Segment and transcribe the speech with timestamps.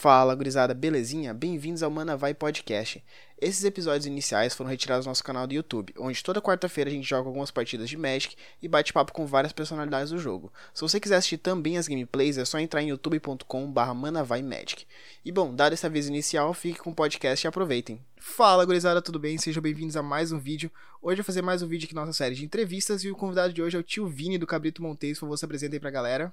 [0.00, 1.34] Fala, gurizada, belezinha?
[1.34, 3.04] Bem-vindos ao Mana Vai Podcast.
[3.38, 7.06] Esses episódios iniciais foram retirados do nosso canal do YouTube, onde toda quarta-feira a gente
[7.06, 10.50] joga algumas partidas de Magic e bate papo com várias personalidades do jogo.
[10.72, 14.86] Se você quiser assistir também as gameplays, é só entrar em youtube.com.br manavaimagic.
[15.22, 18.00] E bom, dado esse aviso inicial, fique com o podcast e aproveitem.
[18.16, 19.36] Fala, gurizada, tudo bem?
[19.36, 20.70] Sejam bem-vindos a mais um vídeo.
[21.02, 23.14] Hoje eu vou fazer mais um vídeo aqui na nossa série de entrevistas e o
[23.14, 25.18] convidado de hoje é o tio Vini do Cabrito Montes.
[25.18, 26.32] Por favor, se apresenta aí pra galera.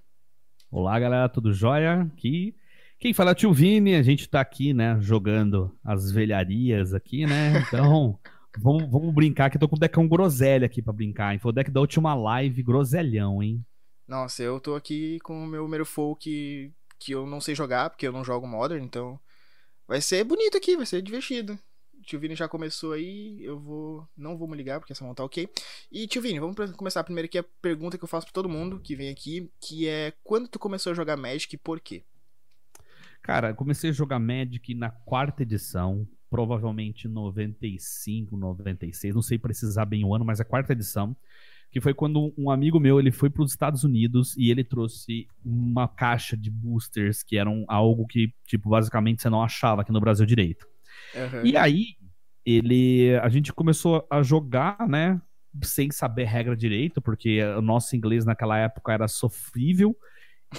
[0.71, 2.03] Olá, galera, tudo jóia?
[2.03, 2.55] Aqui
[2.99, 7.59] quem fala é tio Vini, a gente tá aqui, né, jogando as velharias aqui, né?
[7.59, 8.19] Então,
[8.57, 11.39] vamos, vamos brincar, que eu tô com o decão groselha aqui pra brincar, hein?
[11.39, 13.63] Foi o deck da última live, groselhão, hein?
[14.07, 18.07] Nossa, eu tô aqui com o meu Merfolk que, que eu não sei jogar, porque
[18.07, 19.19] eu não jogo Modern, então
[19.87, 21.59] vai ser bonito aqui, vai ser divertido.
[21.99, 24.07] O tio Vini já começou aí, eu vou.
[24.15, 25.49] Não vou me ligar, porque essa mão tá ok.
[25.91, 28.79] E tio Vini, vamos começar primeiro aqui a pergunta que eu faço pra todo mundo
[28.79, 32.03] que vem aqui, que é quando tu começou a jogar Magic e por quê?
[33.27, 40.05] Cara, comecei a jogar Magic na quarta edição, provavelmente 95, 96, não sei precisar bem
[40.05, 41.13] o ano, mas a quarta edição,
[41.69, 45.27] que foi quando um amigo meu, ele foi para os Estados Unidos e ele trouxe
[45.43, 49.99] uma caixa de boosters que eram algo que, tipo, basicamente você não achava aqui no
[49.99, 50.65] Brasil direito.
[51.13, 51.45] Uhum.
[51.45, 51.97] E aí,
[52.45, 55.21] ele, a gente começou a jogar, né,
[55.63, 59.93] sem saber regra direito, porque o nosso inglês naquela época era sofrível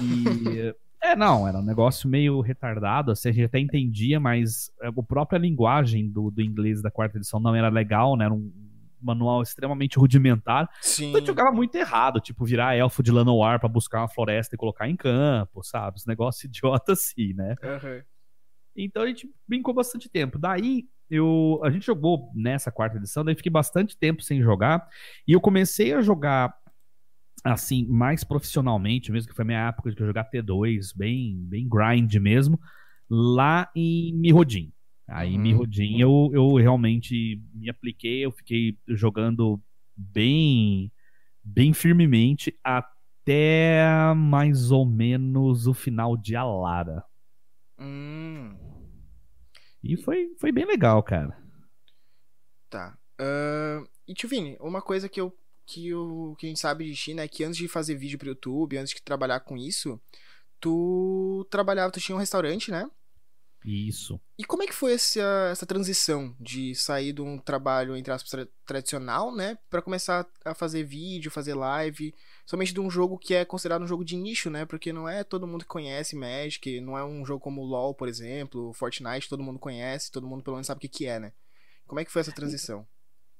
[0.02, 4.92] e É, não, era um negócio meio retardado, assim, a gente até entendia, mas a
[5.02, 8.24] própria linguagem do, do inglês da quarta edição não era legal, né?
[8.24, 8.52] Era um
[9.00, 10.68] manual extremamente rudimentar.
[10.80, 11.10] Sim.
[11.10, 14.88] Então jogava muito errado, tipo, virar elfo de Lanoir para buscar uma floresta e colocar
[14.88, 15.98] em campo, sabe?
[15.98, 17.54] Os negócios idiota assim, né?
[17.62, 18.02] Uhum.
[18.76, 20.38] Então a gente brincou bastante tempo.
[20.38, 24.86] Daí eu, a gente jogou nessa quarta edição, daí fiquei bastante tempo sem jogar.
[25.26, 26.54] E eu comecei a jogar
[27.44, 32.14] assim, mais profissionalmente, mesmo que foi a minha época de jogar T2, bem, bem grind
[32.16, 32.60] mesmo,
[33.08, 34.72] lá em Mirrodin.
[35.06, 35.42] Aí em uhum.
[35.42, 39.60] Mirrodin eu, eu realmente me apliquei, eu fiquei jogando
[39.96, 40.92] bem,
[41.42, 47.02] bem firmemente até mais ou menos o final de Alara.
[47.78, 48.54] Hum.
[49.82, 51.36] E foi, foi bem legal, cara.
[52.68, 52.98] Tá.
[53.20, 55.34] Uh, e Tchuvini, uma coisa que eu
[55.68, 58.28] que o que a gente sabe de China é que antes de fazer vídeo pro
[58.28, 60.00] YouTube, antes de trabalhar com isso,
[60.58, 62.90] tu trabalhava, tu tinha um restaurante, né?
[63.64, 64.18] Isso.
[64.38, 68.30] E como é que foi essa, essa transição de sair de um trabalho, entre aspas,
[68.30, 69.58] tra tradicional, né?
[69.68, 72.14] para começar a fazer vídeo, fazer live,
[72.46, 74.64] somente de um jogo que é considerado um jogo de nicho, né?
[74.64, 78.08] Porque não é todo mundo que conhece Magic, não é um jogo como LoL, por
[78.08, 81.32] exemplo, Fortnite, todo mundo conhece, todo mundo pelo menos sabe o que, que é, né?
[81.86, 82.86] Como é que foi essa transição?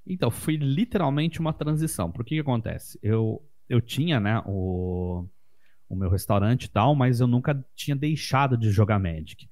[0.09, 2.11] Então, foi literalmente uma transição.
[2.11, 2.99] Por que que acontece?
[3.03, 5.27] Eu, eu tinha, né, o,
[5.89, 9.49] o meu restaurante e tal, mas eu nunca tinha deixado de jogar Magic.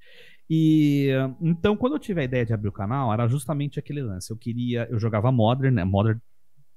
[0.49, 1.09] E
[1.41, 4.31] então, quando eu tive a ideia de abrir o canal, era justamente aquele lance.
[4.31, 5.84] Eu queria, eu jogava Modern, né?
[5.84, 6.19] Modern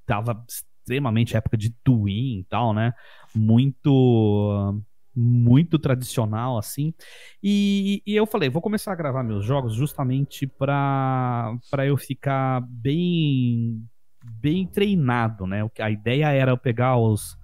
[0.06, 2.94] tava extremamente época de Twin e tal, né?
[3.36, 4.82] Muito
[5.16, 6.94] muito tradicional assim.
[7.42, 12.62] E, e, eu falei, vou começar a gravar meus jogos justamente para para eu ficar
[12.62, 13.84] bem
[14.24, 15.62] bem treinado, né?
[15.80, 17.38] A ideia era eu pegar os,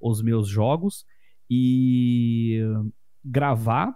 [0.00, 1.04] os meus jogos
[1.48, 2.60] e
[3.24, 3.94] gravar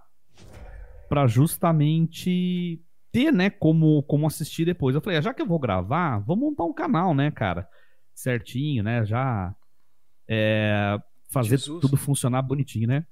[1.08, 2.82] para justamente
[3.12, 4.94] ter, né, como como assistir depois.
[4.94, 7.68] Eu falei, ah, já que eu vou gravar, vou montar um canal, né, cara?
[8.14, 9.04] Certinho, né?
[9.04, 9.54] Já
[10.28, 10.98] é,
[11.28, 11.80] fazer Jesus.
[11.80, 13.06] tudo funcionar bonitinho, né?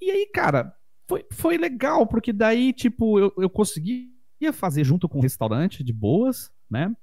[0.00, 0.74] E aí, cara,
[1.08, 4.08] foi, foi legal, porque daí, tipo, eu, eu conseguia
[4.52, 6.94] fazer junto com o restaurante de boas, né?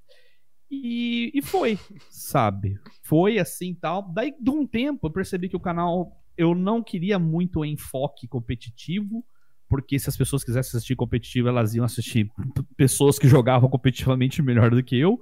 [0.70, 1.78] E, e foi,
[2.10, 2.80] sabe?
[3.04, 4.04] Foi assim tal.
[4.14, 9.26] Daí, de um tempo, eu percebi que o canal eu não queria muito enfoque competitivo,
[9.68, 12.32] porque se as pessoas quisessem assistir competitivo, elas iam assistir
[12.76, 15.20] pessoas que jogavam competitivamente melhor do que eu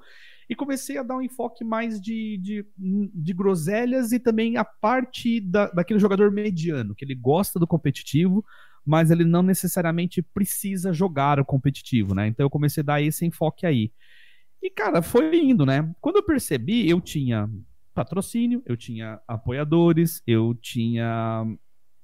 [0.50, 2.66] e comecei a dar um enfoque mais de, de,
[3.14, 8.44] de groselhas e também a parte da, daquele jogador mediano, que ele gosta do competitivo,
[8.84, 12.28] mas ele não necessariamente precisa jogar o competitivo, né?
[12.28, 13.92] Então eu comecei a dar esse enfoque aí.
[14.62, 15.94] E, cara, foi indo, né?
[16.02, 17.48] Quando eu percebi, eu tinha
[17.94, 21.46] patrocínio, eu tinha apoiadores, eu tinha.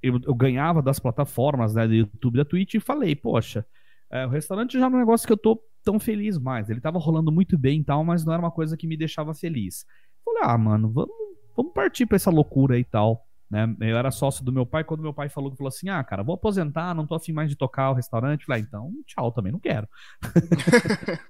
[0.04, 3.66] Eu, eu ganhava das plataformas né, do YouTube da Twitch e falei, poxa,
[4.12, 6.70] é, o restaurante já é um negócio que eu tô tão feliz mais.
[6.70, 9.34] Ele tava rolando muito bem e tal, mas não era uma coisa que me deixava
[9.34, 9.86] feliz.
[10.26, 11.16] Falei, ah, mano, vamos,
[11.56, 13.24] vamos partir pra essa loucura e tal.
[13.50, 13.74] Né?
[13.80, 16.34] Eu era sócio do meu pai, quando meu pai falou, falou assim: ah, cara, vou
[16.34, 18.46] aposentar, não tô afim mais de tocar o restaurante.
[18.46, 19.88] Falei, ah, então, tchau, também não quero.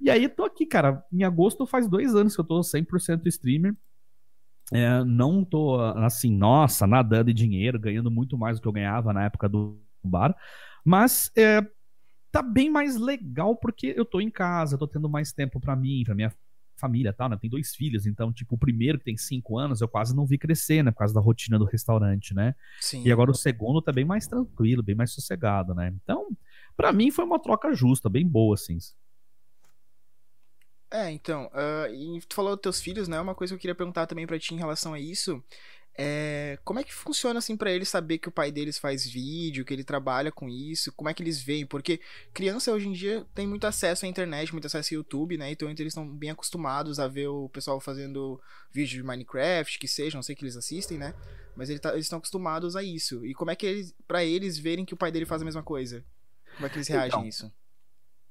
[0.00, 1.04] e aí, tô aqui, cara.
[1.12, 3.76] Em agosto faz dois anos que eu tô 100% streamer.
[4.72, 9.12] É, não tô assim, nossa, nadando em dinheiro, ganhando muito mais do que eu ganhava
[9.12, 10.34] na época do bar.
[10.82, 11.60] Mas é,
[12.34, 16.02] tá bem mais legal porque eu tô em casa, tô tendo mais tempo para mim,
[16.04, 16.34] pra minha
[16.76, 17.38] família tal, né?
[17.40, 20.36] Tem dois filhos, então, tipo, o primeiro que tem cinco anos eu quase não vi
[20.36, 20.90] crescer, né?
[20.90, 22.56] Por causa da rotina do restaurante, né?
[22.80, 23.04] Sim.
[23.04, 25.94] E agora o segundo tá bem mais tranquilo, bem mais sossegado, né?
[26.02, 26.36] Então,
[26.76, 28.78] para mim foi uma troca justa, bem boa, assim.
[30.90, 33.20] É, então, uh, e tu falou dos teus filhos, né?
[33.20, 35.40] Uma coisa que eu queria perguntar também para ti em relação a isso
[35.96, 39.64] é, como é que funciona assim para eles saber que o pai deles faz vídeo,
[39.64, 40.92] que ele trabalha com isso?
[40.92, 41.64] Como é que eles veem?
[41.64, 42.00] Porque
[42.32, 45.52] criança hoje em dia tem muito acesso à internet, muito acesso ao YouTube, né?
[45.52, 48.40] Então eles estão bem acostumados a ver o pessoal fazendo
[48.72, 51.14] vídeo de Minecraft, que seja, não sei que eles assistem, né?
[51.54, 53.24] Mas ele tá, eles estão acostumados a isso.
[53.24, 55.62] E como é que eles, para eles verem que o pai dele faz a mesma
[55.62, 56.04] coisa?
[56.56, 57.52] Como é que eles reagem então, a isso?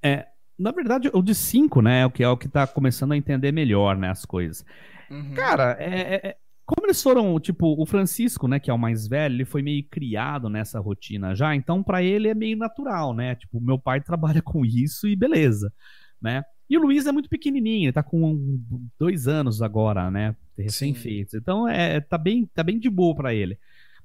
[0.03, 0.27] É,
[0.59, 3.17] na verdade, o de 5, né, é o que é o que tá começando a
[3.17, 4.65] entender melhor, né, as coisas.
[5.09, 5.33] Uhum.
[5.33, 9.35] Cara, é, é como eles foram, tipo, o Francisco, né, que é o mais velho,
[9.35, 13.35] ele foi meio criado nessa rotina já, então para ele é meio natural, né?
[13.35, 15.73] Tipo, meu pai trabalha com isso e beleza,
[16.21, 16.43] né?
[16.69, 18.59] E o Luiz é muito pequenininho, ele tá com
[18.97, 20.35] dois anos agora, né?
[20.57, 21.35] Recém-feito.
[21.35, 23.57] Então é, tá bem, tá bem de boa para ele.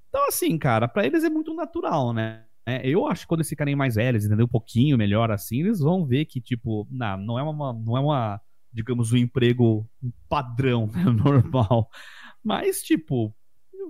[0.08, 2.44] Então, assim, cara, para eles é muito natural, né?
[2.66, 5.78] É, eu acho que quando eles ficarem mais velhos, entender um pouquinho melhor assim, eles
[5.81, 8.40] vão ver que, tipo, não, não é uma, não é uma
[8.72, 9.88] digamos, um emprego
[10.28, 11.90] padrão, né, normal.
[12.43, 13.35] Mas, tipo,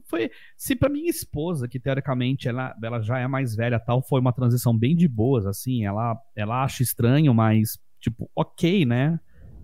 [0.06, 0.30] foi.
[0.56, 4.32] Se pra minha esposa, que teoricamente ela, ela já é mais velha tal, foi uma
[4.32, 9.18] transição bem de boas, assim, ela, ela acha estranho, mas, tipo, ok, né?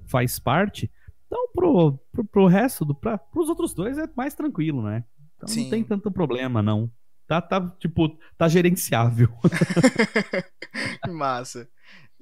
[0.06, 0.90] Faz parte.
[1.26, 5.04] Então, pro, pro, pro resto, do, pra, pros outros dois é mais tranquilo, né?
[5.36, 5.64] Então Sim.
[5.64, 6.90] não tem tanto problema, não.
[7.26, 9.28] Tá, tá, tipo, tá gerenciável.
[11.10, 11.68] Massa.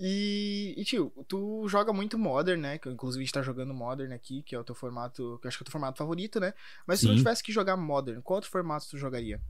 [0.04, 2.76] E, e, tio, tu joga muito Modern, né?
[2.76, 5.48] Que inclusive a gente tá jogando Modern aqui, que é o teu formato, que eu
[5.48, 6.52] acho que é o teu formato favorito, né?
[6.84, 7.06] Mas Sim.
[7.06, 9.40] se não tivesse que jogar Modern, qual outro formato tu jogaria?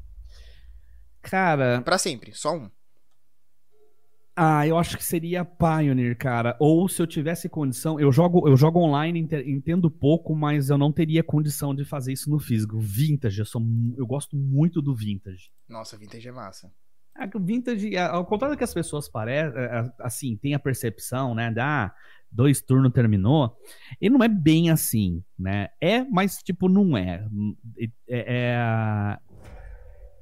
[1.22, 1.80] Cara.
[1.80, 2.70] Pra sempre, só um.
[4.36, 6.54] Ah, eu acho que seria Pioneer, cara.
[6.60, 10.92] Ou se eu tivesse condição, eu jogo, eu jogo online, entendo pouco, mas eu não
[10.92, 12.78] teria condição de fazer isso no físico.
[12.78, 13.62] Vintage, eu sou,
[13.96, 15.50] eu gosto muito do vintage.
[15.66, 16.70] Nossa, vintage é massa.
[17.18, 20.58] É o vintage, ao contrário do que as pessoas parecem, é, é, assim, tem a
[20.58, 21.94] percepção, né, da ah,
[22.30, 23.54] dois turnos terminou,
[24.00, 25.68] ele não é bem assim, né?
[25.80, 27.26] É, mas tipo, não é.
[28.08, 29.18] É,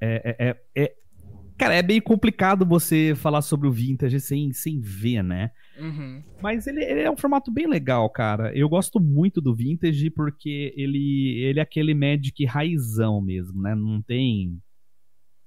[0.01, 0.95] é, é, é
[1.57, 5.51] cara, é bem complicado você falar sobre o vintage sem, sem ver, né?
[5.79, 6.21] Uhum.
[6.41, 8.51] Mas ele, ele, é um formato bem legal, cara.
[8.55, 13.75] Eu gosto muito do vintage porque ele, ele é aquele Magic raizão mesmo, né?
[13.75, 14.59] Não tem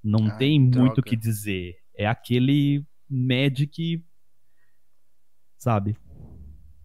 [0.05, 0.87] não ah, tem droga.
[0.87, 1.77] muito o que dizer.
[1.97, 4.05] É aquele Magic,
[5.57, 5.97] sabe?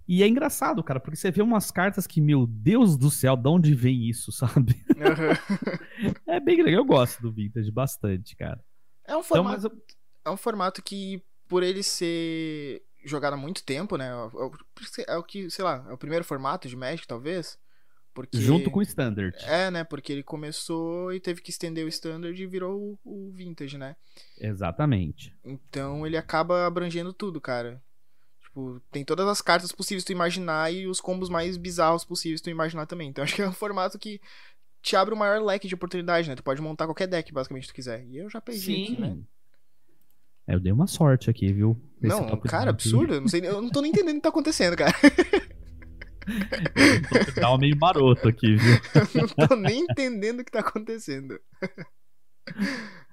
[0.08, 3.48] E é engraçado, cara, porque você vê umas cartas que, meu Deus do céu, de
[3.48, 4.84] onde vem isso, sabe?
[4.96, 6.14] Uhum.
[6.26, 6.82] é bem legal.
[6.82, 8.64] Eu gosto do Vintage bastante, cara.
[9.06, 9.84] É um formato, então, eu...
[10.26, 14.10] é um formato que, por ele ser jogado há muito tempo, né?
[14.10, 17.58] É, é, é o que, sei lá, é o primeiro formato de Magic, talvez.
[18.28, 18.44] Porque...
[18.44, 19.38] Junto com o Standard.
[19.46, 19.84] É, né?
[19.84, 23.96] Porque ele começou e teve que estender o Standard e virou o, o Vintage, né?
[24.40, 25.36] Exatamente.
[25.44, 27.82] Então ele acaba abrangendo tudo, cara.
[28.42, 32.50] Tipo, tem todas as cartas possíveis tu imaginar e os combos mais bizarros possíveis tu
[32.50, 33.10] imaginar também.
[33.10, 34.20] Então acho que é um formato que
[34.82, 36.36] te abre o maior leque de oportunidade, né?
[36.36, 38.06] Tu pode montar qualquer deck, basicamente, que tu quiser.
[38.08, 38.84] E eu já perdi Sim.
[38.84, 39.18] aqui, né?
[40.48, 41.80] É, eu dei uma sorte aqui, viu?
[42.02, 43.14] não, cara, absurdo.
[43.14, 44.94] Eu não, sei, eu não tô nem entendendo o que tá acontecendo, cara.
[47.54, 48.76] Um meio maroto aqui, viu?
[49.16, 51.40] não tô nem entendendo o que tá acontecendo.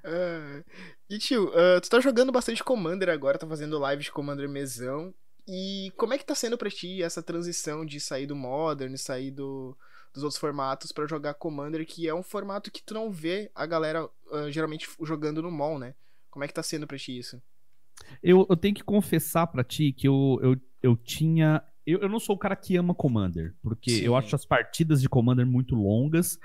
[0.05, 0.65] Uh,
[1.09, 5.15] e tio, uh, tu tá jogando bastante Commander agora, tá fazendo live de Commander mesão.
[5.49, 9.31] E como é que tá sendo pra ti essa transição de sair do Modern, sair
[9.31, 9.77] do,
[10.13, 13.65] dos outros formatos para jogar Commander, que é um formato que tu não vê a
[13.65, 15.95] galera uh, geralmente jogando no mall, né?
[16.31, 17.41] Como é que tá sendo pra ti isso?
[18.23, 22.19] Eu, eu tenho que confessar pra ti que eu, eu, eu tinha eu, eu não
[22.19, 24.03] sou o cara que ama Commander, porque Sim.
[24.03, 26.39] eu acho as partidas de Commander muito longas.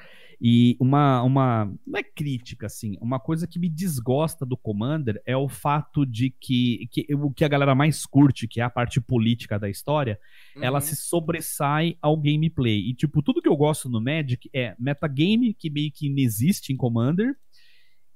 [0.44, 1.66] E uma, uma.
[1.86, 2.98] Não é crítica, assim.
[3.00, 7.46] Uma coisa que me desgosta do Commander é o fato de que, que o que
[7.46, 10.20] a galera mais curte, que é a parte política da história,
[10.56, 10.64] uhum.
[10.64, 12.90] ela se sobressai ao gameplay.
[12.90, 16.78] E, tipo, tudo que eu gosto no Magic é metagame, que meio que inexiste em
[16.78, 17.36] Commander,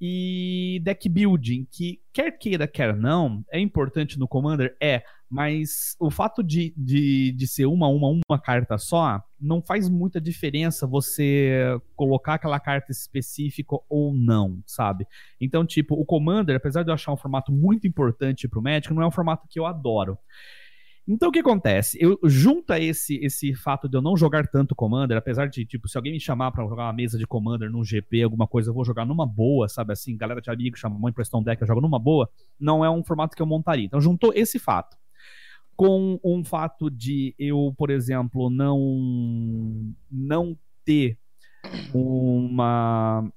[0.01, 4.75] e deck building, que quer queira, quer não, é importante no Commander?
[4.82, 9.89] É, mas o fato de, de, de ser uma, uma, uma carta só, não faz
[9.89, 15.08] muita diferença você colocar aquela carta específica ou não, sabe?
[15.39, 19.01] Então, tipo, o Commander, apesar de eu achar um formato muito importante pro Magic, não
[19.01, 20.17] é um formato que eu adoro.
[21.08, 22.00] Então o que acontece?
[22.01, 25.96] Eu junta esse esse fato de eu não jogar tanto Commander, apesar de tipo, se
[25.96, 28.84] alguém me chamar para jogar uma mesa de Commander num GP, alguma coisa, eu vou
[28.84, 31.79] jogar numa boa, sabe assim, galera de amigo chama mãe prestar um deck, eu jogo
[31.79, 32.27] numa boa,
[32.60, 33.86] não é um formato que eu montaria.
[33.86, 34.98] Então juntou esse fato
[35.75, 41.17] com um fato de eu, por exemplo, não não ter
[41.94, 43.29] uma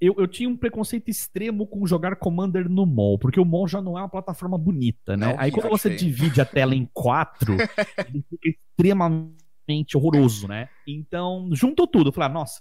[0.00, 3.80] eu, eu tinha um preconceito extremo com jogar Commander no mall, porque o mall já
[3.80, 5.26] não é uma plataforma bonita, né?
[5.26, 7.56] Não, Aí quando você divide a tela em quatro,
[8.06, 10.68] ele fica extremamente horroroso, né?
[10.86, 12.08] Então, juntou tudo.
[12.10, 12.60] Eu falei, ah, nossa,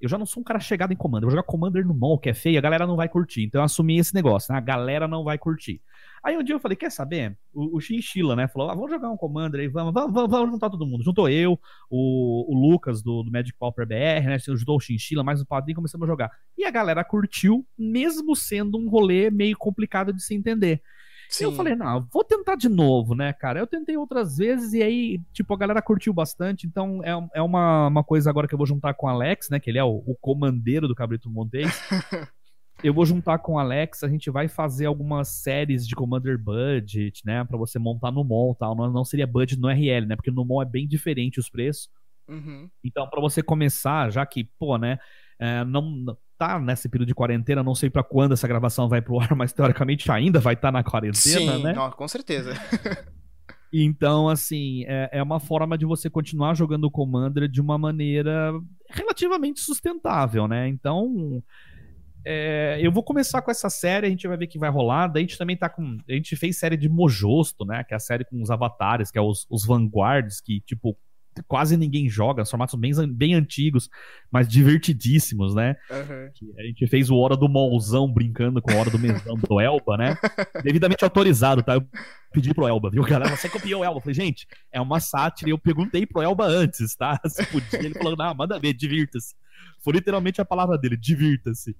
[0.00, 1.24] eu já não sou um cara chegado em Commander.
[1.24, 3.42] Eu vou jogar Commander no mall, que é feio, a galera não vai curtir.
[3.44, 4.58] Então eu assumi esse negócio, né?
[4.58, 5.80] A galera não vai curtir.
[6.22, 7.36] Aí um dia eu falei, quer saber?
[7.52, 8.48] O, o Chinchilla, né?
[8.48, 11.02] Falou, ah, vamos jogar um Commander aí, vamos, vamos, vamos, vamos juntar todo mundo.
[11.02, 11.58] Juntou eu,
[11.90, 14.38] o, o Lucas do, do Magic Pauper BR, né?
[14.38, 16.30] Juntou o Chinchilla, mais um padrinho, começamos a jogar.
[16.56, 20.80] E a galera curtiu, mesmo sendo um rolê meio complicado de se entender.
[21.38, 21.44] Sim.
[21.44, 23.58] Eu falei, não, vou tentar de novo, né, cara?
[23.58, 27.88] Eu tentei outras vezes e aí, tipo, a galera curtiu bastante, então é, é uma,
[27.88, 30.02] uma coisa agora que eu vou juntar com o Alex, né, que ele é o,
[30.06, 31.80] o comandeiro do Cabrito Montes.
[32.82, 37.22] eu vou juntar com o Alex, a gente vai fazer algumas séries de Commander Budget,
[37.24, 38.76] né, para você montar no mall, tal.
[38.76, 41.88] Não, não seria budget no RL, né, porque no mall é bem diferente os preços.
[42.28, 42.70] Uhum.
[42.82, 44.98] Então, para você começar, já que, pô, né,
[45.38, 46.16] é, não
[46.48, 49.52] tá nesse período de quarentena, não sei para quando essa gravação vai pro ar, mas
[49.52, 51.72] teoricamente ainda vai estar tá na quarentena, Sim, né?
[51.72, 52.54] Não, com certeza.
[53.76, 58.52] Então, assim, é, é, uma forma de você continuar jogando o Commander de uma maneira
[58.88, 60.68] relativamente sustentável, né?
[60.68, 61.42] Então,
[62.24, 65.08] é, eu vou começar com essa série, a gente vai ver que vai rolar.
[65.08, 65.98] Daí a gente também tá com.
[66.08, 67.82] A gente fez série de Mojosto, né?
[67.82, 70.96] Que é a série com os avatares, que é os, os Vanguards, que, tipo,
[71.46, 73.88] quase ninguém joga, formatos bem, bem antigos,
[74.30, 75.76] mas divertidíssimos, né?
[75.90, 76.54] Uhum.
[76.58, 79.96] A gente fez o Hora do Molzão brincando com a Hora do Mesão do Elba,
[79.96, 80.16] né?
[80.62, 81.74] Devidamente autorizado, tá?
[81.74, 81.86] Eu
[82.32, 83.02] pedi pro Elba, viu?
[83.02, 83.98] Galera, você copiou o Elba.
[83.98, 87.20] Eu falei, gente, é uma sátira e eu perguntei pro Elba antes, tá?
[87.26, 87.78] Se podia.
[87.78, 89.34] Ele falou, não, manda ver, divirta-se.
[89.80, 91.76] Foi literalmente a palavra dele, divirta-se.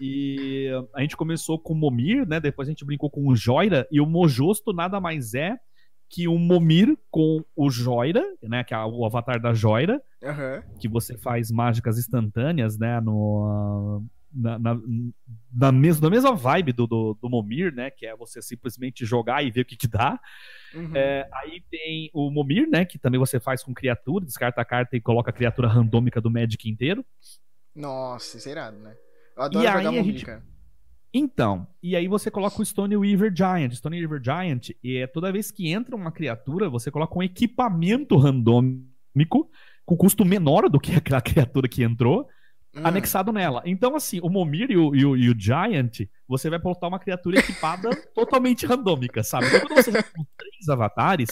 [0.00, 2.38] e a gente começou com o Momir, né?
[2.38, 5.58] Depois a gente brincou com o Joira, e o Mojosto nada mais é
[6.08, 10.76] que o Momir com o Joira, né, que é o avatar da Joira, uhum.
[10.78, 14.78] que você faz mágicas instantâneas, né, no na, na,
[15.52, 19.42] na, mes na mesma vibe do, do, do, Momir, né, que é você simplesmente jogar
[19.42, 20.20] e ver o que que dá.
[20.74, 20.94] Uhum.
[20.94, 24.96] É, aí tem o Momir, né, que também você faz com criatura, descarta a carta
[24.96, 27.04] e coloca a criatura randômica do Magic inteiro.
[27.74, 28.96] Nossa, isso é irado, né?
[29.36, 30.24] Eu adoro e jogar Momir, gente...
[30.24, 30.55] cara.
[31.18, 33.72] Então, e aí você coloca o Stone Weaver Giant.
[33.72, 38.18] Stone Weaver Giant, e é toda vez que entra uma criatura, você coloca um equipamento
[38.18, 39.50] randômico
[39.86, 42.28] com custo menor do que aquela criatura que entrou,
[42.74, 42.82] hum.
[42.84, 43.62] anexado nela.
[43.64, 46.98] Então, assim, o Momir e o, e o, e o Giant, você vai botar uma
[46.98, 49.46] criatura equipada totalmente randômica, sabe?
[49.46, 51.30] Então, quando você joga com três avatares,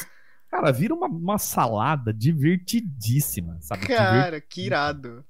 [0.48, 3.86] cara, vira uma, uma salada divertidíssima, sabe?
[3.86, 5.22] Cara, que irado.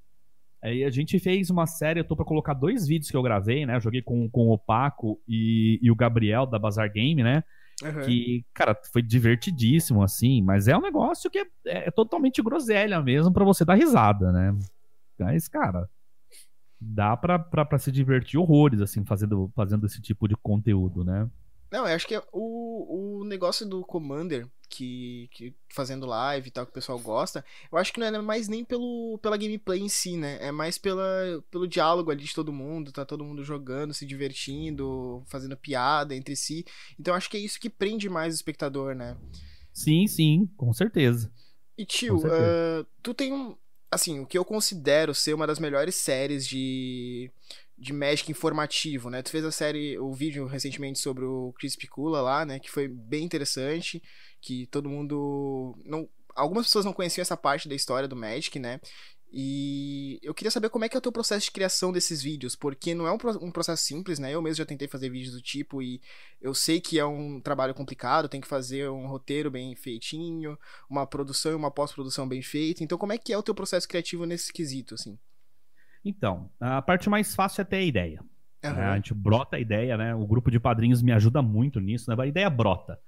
[0.65, 3.67] Aí a gente fez uma série, eu tô pra colocar dois vídeos que eu gravei,
[3.67, 3.75] né?
[3.75, 7.43] Eu joguei com, com o Paco e, e o Gabriel da Bazar Game, né?
[7.83, 8.01] Uhum.
[8.01, 13.31] Que, cara, foi divertidíssimo, assim, mas é um negócio que é, é totalmente groselha mesmo
[13.31, 14.57] para você dar risada, né?
[15.19, 15.87] Mas, cara,
[16.81, 21.29] dá pra, pra, pra se divertir horrores, assim, fazendo, fazendo esse tipo de conteúdo, né?
[21.71, 26.51] Não, eu acho que é o, o negócio do Commander, que, que fazendo live e
[26.51, 29.79] tal, que o pessoal gosta, eu acho que não é mais nem pelo, pela gameplay
[29.79, 30.37] em si, né?
[30.41, 31.03] É mais pela,
[31.49, 36.35] pelo diálogo ali de todo mundo, tá todo mundo jogando, se divertindo, fazendo piada entre
[36.35, 36.65] si.
[36.99, 39.15] Então acho que é isso que prende mais o espectador, né?
[39.73, 41.31] Sim, sim, com certeza.
[41.77, 42.81] E tio, certeza.
[42.81, 43.55] Uh, tu tem um.
[43.89, 47.31] Assim, o que eu considero ser uma das melhores séries de
[47.77, 49.21] de Magic informativo, né?
[49.21, 52.59] Tu fez a série, o vídeo recentemente sobre o Chris Picula lá, né?
[52.59, 54.01] Que foi bem interessante,
[54.45, 58.79] que todo mundo não, algumas pessoas não conheciam essa parte da história do Magic, né?
[59.33, 62.55] E eu queria saber como é que é o teu processo de criação desses vídeos,
[62.55, 64.31] porque não é um, um, processo simples, né?
[64.31, 65.99] Eu mesmo já tentei fazer vídeos do tipo e
[66.39, 71.07] eu sei que é um trabalho complicado, tem que fazer um roteiro bem feitinho, uma
[71.07, 72.83] produção e uma pós-produção bem feita.
[72.83, 75.17] Então, como é que é o teu processo criativo nesse quesito, assim?
[76.03, 78.21] Então, a parte mais fácil é ter a ideia.
[78.63, 78.73] Uhum.
[78.73, 78.85] Né?
[78.85, 80.15] A gente brota a ideia, né?
[80.15, 82.15] O grupo de padrinhos me ajuda muito nisso, né?
[82.17, 82.99] A ideia brota.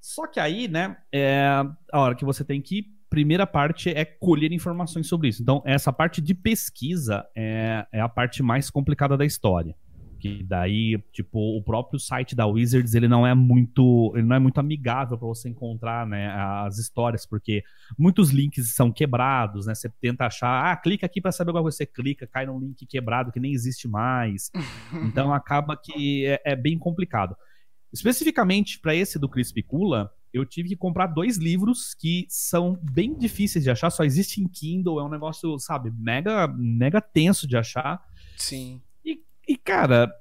[0.00, 1.46] Só que aí, né, é
[1.92, 5.42] a hora que você tem que primeira parte é colher informações sobre isso.
[5.42, 9.74] Então, essa parte de pesquisa é, é a parte mais complicada da história
[10.18, 14.38] que daí, tipo, o próprio site da Wizards, ele não é muito, ele não é
[14.38, 17.62] muito amigável para você encontrar, né, as histórias, porque
[17.96, 19.74] muitos links são quebrados, né?
[19.74, 23.32] Você tenta achar, ah, clica aqui para saber qual você clica, cai num link quebrado
[23.32, 24.50] que nem existe mais.
[25.04, 27.36] então acaba que é, é bem complicado.
[27.92, 33.16] Especificamente para esse do Chris Picula, eu tive que comprar dois livros que são bem
[33.16, 37.56] difíceis de achar, só existe em Kindle, é um negócio, sabe, mega, mega tenso de
[37.56, 38.02] achar.
[38.36, 38.80] Sim.
[39.04, 40.12] E, e cara,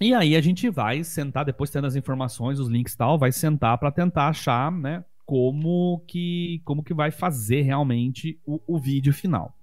[0.00, 3.32] e aí a gente vai sentar, depois tendo as informações, os links e tal, vai
[3.32, 9.12] sentar para tentar achar, né, como que, como que vai fazer realmente o, o vídeo
[9.12, 9.54] final.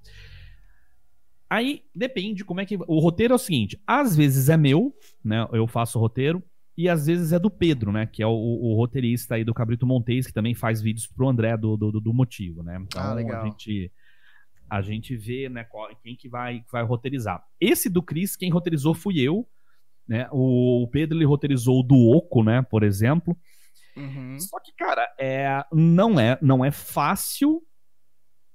[1.50, 2.75] Aí depende como é que.
[2.88, 5.48] O roteiro é o seguinte: às vezes é meu, né?
[5.53, 6.44] Eu faço o roteiro,
[6.77, 8.05] e às vezes é do Pedro, né?
[8.05, 11.55] Que é o, o, roteirista aí do Cabrito Montes, que também faz vídeos pro André
[11.55, 12.77] do, do, do motivo, né?
[12.82, 13.41] Então ah, legal.
[13.41, 13.91] a gente
[14.67, 17.44] a gente vê, né, qual, quem que vai, vai roteirizar.
[17.62, 19.48] Esse do Cris, quem roteirizou fui eu,
[20.08, 20.27] né?
[20.32, 23.38] O Pedro ele roteirizou o do Oco, né, por exemplo.
[23.96, 24.38] Uhum.
[24.39, 27.62] Só que, cara, é, não é não é fácil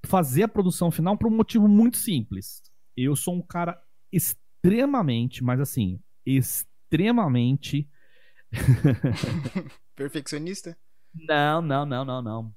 [0.04, 2.62] fazer a produção final por um motivo muito simples.
[2.96, 3.80] Eu sou um cara
[4.12, 7.88] extremamente, mas assim, extremamente
[9.94, 10.76] Perfeccionista?
[11.14, 12.54] Não, não, não, não, não.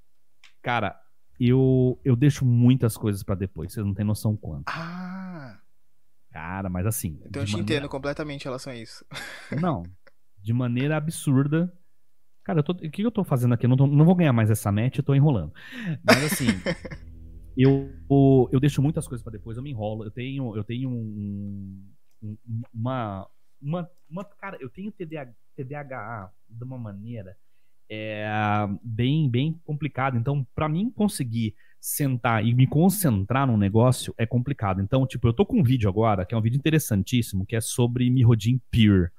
[0.62, 1.00] Cara,
[1.40, 4.66] eu, eu deixo muitas coisas para depois, vocês não têm noção quanto.
[4.68, 5.60] Ah.
[6.32, 7.20] Cara, mas assim.
[7.26, 7.74] Então eu te maneira...
[7.74, 9.06] entendo completamente em relação a isso.
[9.62, 9.84] Não.
[10.42, 11.72] De maneira absurda.
[12.44, 12.74] Cara, tô...
[12.74, 13.66] o que eu tô fazendo aqui?
[13.66, 13.88] Eu não, tô...
[13.88, 15.54] não vou ganhar mais essa match, eu tô enrolando.
[16.04, 16.48] Mas assim.
[17.56, 17.90] eu,
[18.52, 20.04] eu deixo muitas coisas para depois, eu me enrolo.
[20.04, 21.88] Eu tenho, eu tenho um,
[22.22, 22.38] um,
[22.74, 23.30] uma,
[23.64, 24.26] uma, uma.
[24.26, 27.38] Cara, eu tenho TDAH, TDAH de uma maneira
[27.90, 28.28] é,
[28.84, 30.18] bem, bem complicada.
[30.18, 34.82] Então, para mim conseguir sentar e me concentrar num negócio é complicado.
[34.82, 37.62] Então, tipo, eu tô com um vídeo agora, que é um vídeo interessantíssimo, que é
[37.62, 39.10] sobre Mirrodin Pure.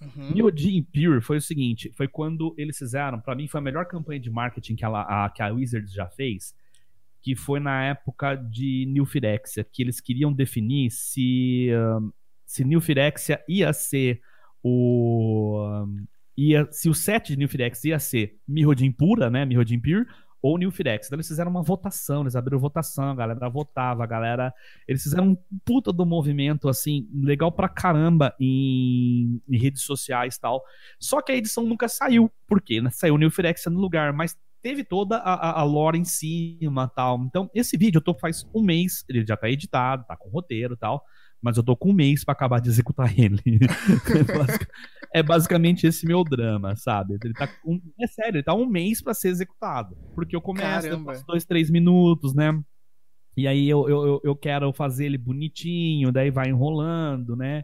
[0.00, 0.34] Uhum.
[0.34, 4.20] Mirrodin Pure foi o seguinte, foi quando eles fizeram, para mim foi a melhor campanha
[4.20, 6.54] de marketing que, ela, a, que a Wizards já fez,
[7.22, 12.12] que foi na época de Nilfirexia, que eles queriam definir se, uh,
[12.54, 14.20] se Nilfirexia ia ser
[14.62, 15.84] o
[16.38, 20.06] ia, se o set de Nilfidex ia ser Mirrodin pura, né, Mirrodin pure,
[20.40, 21.08] ou Nilfidex.
[21.08, 24.54] Então eles fizeram uma votação, eles abriram votação, a galera votava, a galera,
[24.86, 30.40] eles fizeram um puta do movimento assim, legal pra caramba em, em redes sociais e
[30.40, 30.62] tal.
[31.00, 35.16] Só que a edição nunca saiu, porque né, saiu Nilfidex no lugar, mas teve toda
[35.16, 37.20] a, a, a lore em cima tal.
[37.24, 40.76] Então, esse vídeo eu tô faz um mês, ele já tá editado, tá com roteiro
[40.76, 41.04] tal
[41.44, 43.42] mas eu tô com um mês para acabar de executar ele.
[45.12, 47.18] é basicamente esse meu drama, sabe?
[47.22, 49.94] Ele tá um, é sério, ele tá um mês para ser executado.
[50.14, 52.58] Porque eu começo, eu faço dois, três minutos, né?
[53.36, 57.62] E aí eu, eu, eu quero fazer ele bonitinho, daí vai enrolando, né?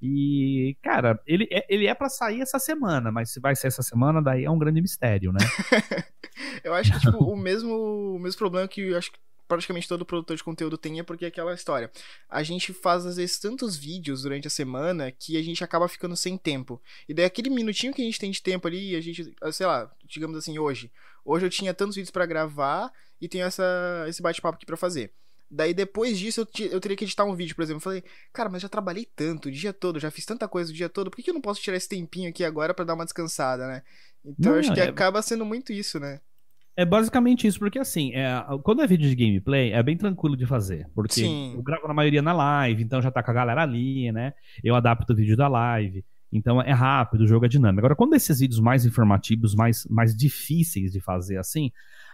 [0.00, 3.82] E, cara, ele é, ele é para sair essa semana, mas se vai ser essa
[3.82, 5.40] semana, daí é um grande mistério, né?
[6.62, 10.04] eu acho que, tipo, o mesmo, o mesmo problema que eu acho que praticamente todo
[10.04, 11.90] produtor de conteúdo tem é porque é aquela história.
[12.28, 16.16] A gente faz, às vezes, tantos vídeos durante a semana que a gente acaba ficando
[16.16, 16.80] sem tempo.
[17.08, 19.90] E daí, aquele minutinho que a gente tem de tempo ali, a gente, sei lá,
[20.04, 20.90] digamos assim, hoje.
[21.24, 25.12] Hoje eu tinha tantos vídeos para gravar e tenho essa, esse bate-papo aqui para fazer.
[25.50, 27.78] Daí depois disso eu, eu, teria que editar um vídeo, por exemplo.
[27.78, 30.74] Eu falei, cara, mas já trabalhei tanto o dia todo, já fiz tanta coisa o
[30.74, 32.94] dia todo, por que, que eu não posso tirar esse tempinho aqui agora para dar
[32.94, 33.82] uma descansada, né?
[34.24, 34.88] Então não, acho que é...
[34.88, 36.20] acaba sendo muito isso, né?
[36.76, 38.28] É basicamente isso, porque assim, é,
[38.62, 40.86] quando é vídeo de gameplay, é bem tranquilo de fazer.
[40.94, 41.54] Porque Sim.
[41.54, 44.34] eu gravo na maioria na live, então já tá com a galera ali, né?
[44.62, 46.04] Eu adapto o vídeo da live.
[46.30, 47.80] Então é rápido, o jogo é dinâmico.
[47.80, 51.70] Agora, quando esses vídeos mais informativos, mais, mais difíceis de fazer assim,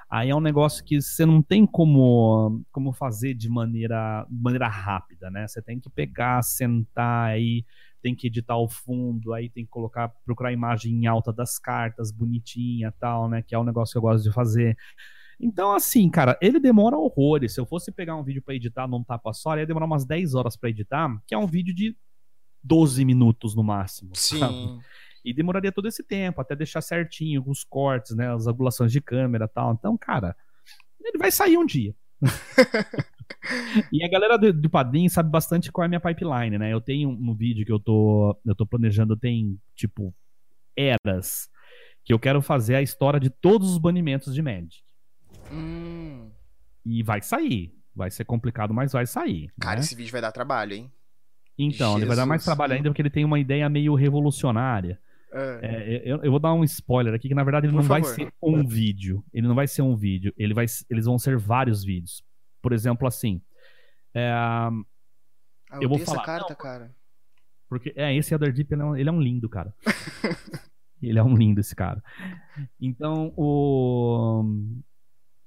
[0.09, 4.68] aí é um negócio que você não tem como, como fazer de maneira, de maneira
[4.68, 5.48] rápida, né?
[5.48, 7.64] Você tem que pegar, sentar aí
[8.03, 11.59] tem que editar o fundo, aí tem que colocar, procurar a imagem em alta das
[11.59, 13.43] cartas, bonitinha tal, né?
[13.43, 14.77] Que é um negócio que eu gosto de fazer.
[15.41, 17.55] Então, assim, cara, ele demora horrores.
[17.55, 20.35] Se eu fosse pegar um vídeo para editar num tapa só, ia demorar umas 10
[20.35, 21.97] horas para editar, que é um vídeo de
[22.62, 24.11] 12 minutos no máximo.
[24.15, 24.38] Sim.
[24.38, 24.79] Sabe?
[25.25, 28.33] E demoraria todo esse tempo, até deixar certinho os cortes, né?
[28.33, 29.73] As angulações de câmera tal.
[29.73, 30.37] Então, cara,
[31.01, 31.95] ele vai sair um dia.
[33.93, 36.73] e a galera do, do Padrim sabe bastante qual é a minha pipeline, né?
[36.73, 40.15] Eu tenho um vídeo que eu tô, eu tô planejando, tem, tipo,
[40.77, 41.49] eras,
[42.05, 44.83] que eu quero fazer a história de todos os banimentos de Magic.
[45.51, 46.31] Hum.
[46.85, 47.75] E vai sair.
[47.95, 49.51] Vai ser complicado, mas vai sair.
[49.61, 49.83] Cara, né?
[49.83, 50.91] esse vídeo vai dar trabalho, hein?
[51.59, 51.99] Então, Jesus.
[51.99, 54.99] ele vai dar mais trabalho ainda porque ele tem uma ideia meio revolucionária.
[55.33, 55.59] É.
[55.63, 58.03] É, eu, eu, vou dar um spoiler aqui, que na verdade ele Por não favor.
[58.03, 59.25] vai ser um vídeo.
[59.33, 60.33] Ele não vai ser um vídeo.
[60.37, 62.23] Ele vai, eles vão ser vários vídeos.
[62.62, 63.42] Por exemplo, assim.
[64.14, 64.70] É, ah,
[65.72, 66.22] eu, eu vou falar.
[66.22, 66.94] Essa carta, não, cara.
[67.68, 69.75] Porque, é, esse Elder Deep, ele é um, ele é um lindo, cara.
[71.03, 72.03] ele é um lindo, esse cara.
[72.81, 74.44] Então, o.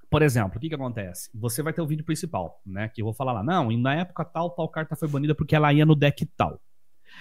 [0.09, 1.29] Por exemplo, o que que acontece?
[1.33, 2.89] Você vai ter o vídeo principal, né?
[2.89, 5.55] Que eu vou falar lá, não, e na época tal, tal carta foi banida porque
[5.55, 6.61] ela ia no deck tal.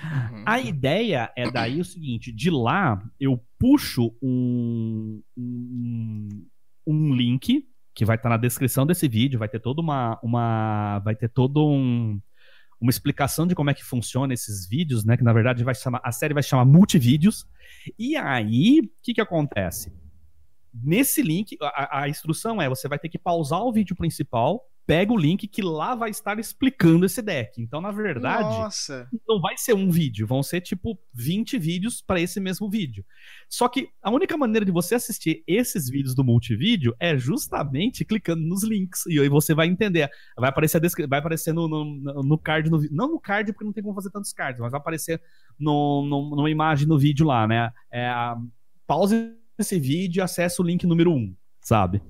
[0.03, 0.43] Uhum.
[0.47, 6.47] A ideia é daí o seguinte: de lá eu puxo um, um,
[6.87, 11.15] um link que vai estar na descrição desse vídeo, vai ter toda uma, uma vai
[11.15, 12.21] ter todo um
[12.81, 15.17] uma explicação de como é que funciona esses vídeos, né?
[15.17, 17.47] Que na verdade vai chamar, a série vai se chamar Multivídeos.
[17.99, 19.91] E aí, o que que acontece?
[20.73, 25.13] Nesse link, a, a instrução é: você vai ter que pausar o vídeo principal, pega
[25.13, 27.61] o link que lá vai estar explicando esse deck.
[27.61, 29.09] Então, na verdade, Nossa.
[29.27, 33.05] não vai ser um vídeo, vão ser tipo 20 vídeos para esse mesmo vídeo.
[33.49, 38.43] Só que a única maneira de você assistir esses vídeos do multivídeo é justamente clicando
[38.43, 39.07] nos links.
[39.07, 40.11] E aí você vai entender.
[40.37, 43.83] Vai aparecer, vai aparecer no, no, no card, no, não no card, porque não tem
[43.83, 45.21] como fazer tantos cards, mas vai aparecer
[45.59, 47.73] no, no, numa imagem no vídeo lá, né?
[47.91, 48.13] É,
[48.87, 52.03] pause esse vídeo e acesse o link número 1, sabe?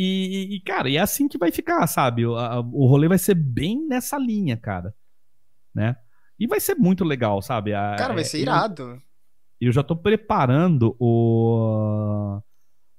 [0.00, 2.24] E, e, cara, e é assim que vai ficar, sabe?
[2.24, 4.94] O, a, o rolê vai ser bem nessa linha, cara.
[5.74, 5.96] Né?
[6.38, 7.74] E vai ser muito legal, sabe?
[7.74, 9.02] A, cara, vai ser irado.
[9.60, 12.40] Eu, eu já tô preparando o,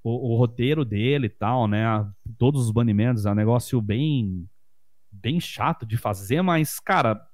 [0.03, 1.85] o, o, roteiro dele e tal, né?
[2.37, 4.45] Todos os banimentos, é um negócio bem,
[5.09, 7.25] bem chato de fazer, mas, cara,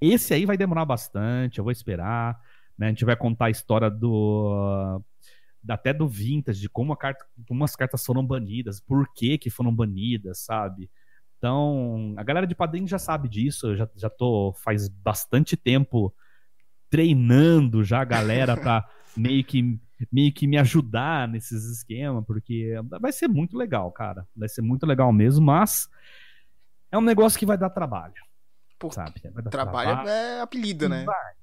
[0.00, 2.40] esse aí vai demorar bastante, eu vou esperar.
[2.78, 2.86] Né?
[2.86, 5.02] A gente vai contar a história do
[5.68, 9.74] até do vintage, de como, carta, como as cartas foram banidas, por que que foram
[9.74, 10.90] banidas, sabe?
[11.38, 16.14] Então, a galera de padrinho já sabe disso, eu já, já tô faz bastante tempo
[16.88, 19.78] treinando já a galera pra meio que,
[20.10, 24.26] meio que me ajudar nesses esquemas, porque vai ser muito legal, cara.
[24.34, 25.88] Vai ser muito legal mesmo, mas
[26.90, 28.14] é um negócio que vai dar trabalho.
[28.78, 29.20] Pô, sabe?
[29.20, 31.04] trabalho, trabalho, é apelido, né?
[31.04, 31.34] Vai.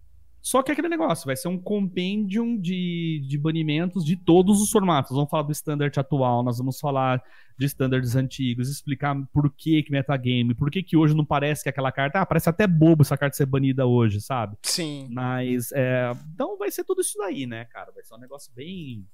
[0.46, 4.70] Só que é aquele negócio, vai ser um compendium de, de banimentos de todos os
[4.70, 5.16] formatos.
[5.16, 7.24] Vamos falar do standard atual, nós vamos falar
[7.58, 11.70] de standards antigos, explicar por que que metagame, por que que hoje não parece que
[11.70, 12.20] aquela carta...
[12.20, 14.58] Ah, parece até bobo essa carta ser banida hoje, sabe?
[14.64, 15.08] Sim.
[15.12, 17.94] Mas, é, então vai ser tudo isso daí, né, cara?
[17.94, 19.08] Vai ser um negócio bem,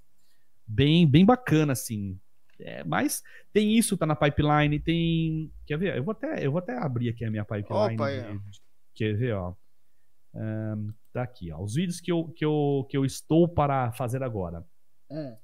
[0.65, 2.19] bem, bem bacana, assim.
[2.59, 3.21] É, mas
[3.53, 5.51] tem isso, tá na pipeline, tem...
[5.67, 5.95] Quer ver?
[5.95, 7.93] Eu vou até, eu vou até abrir aqui a minha pipeline.
[7.93, 8.35] Opa, é.
[8.95, 9.53] Quer ver, ó?
[10.33, 14.23] Um, tá aqui, ó, os vídeos que eu, que, eu, que eu estou para fazer
[14.23, 14.65] agora.
[15.09, 15.35] Um,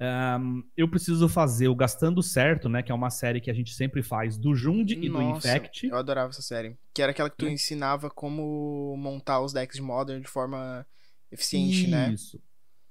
[0.00, 0.36] é.
[0.76, 2.82] eu preciso fazer o Gastando Certo, né?
[2.82, 5.86] Que é uma série que a gente sempre faz do Jund e do Infect.
[5.86, 6.76] Eu adorava essa série.
[6.92, 7.52] Que era aquela que tu é.
[7.52, 10.86] ensinava como montar os decks de Modern de forma
[11.30, 11.90] eficiente, Isso.
[11.90, 12.12] né?
[12.12, 12.42] Isso.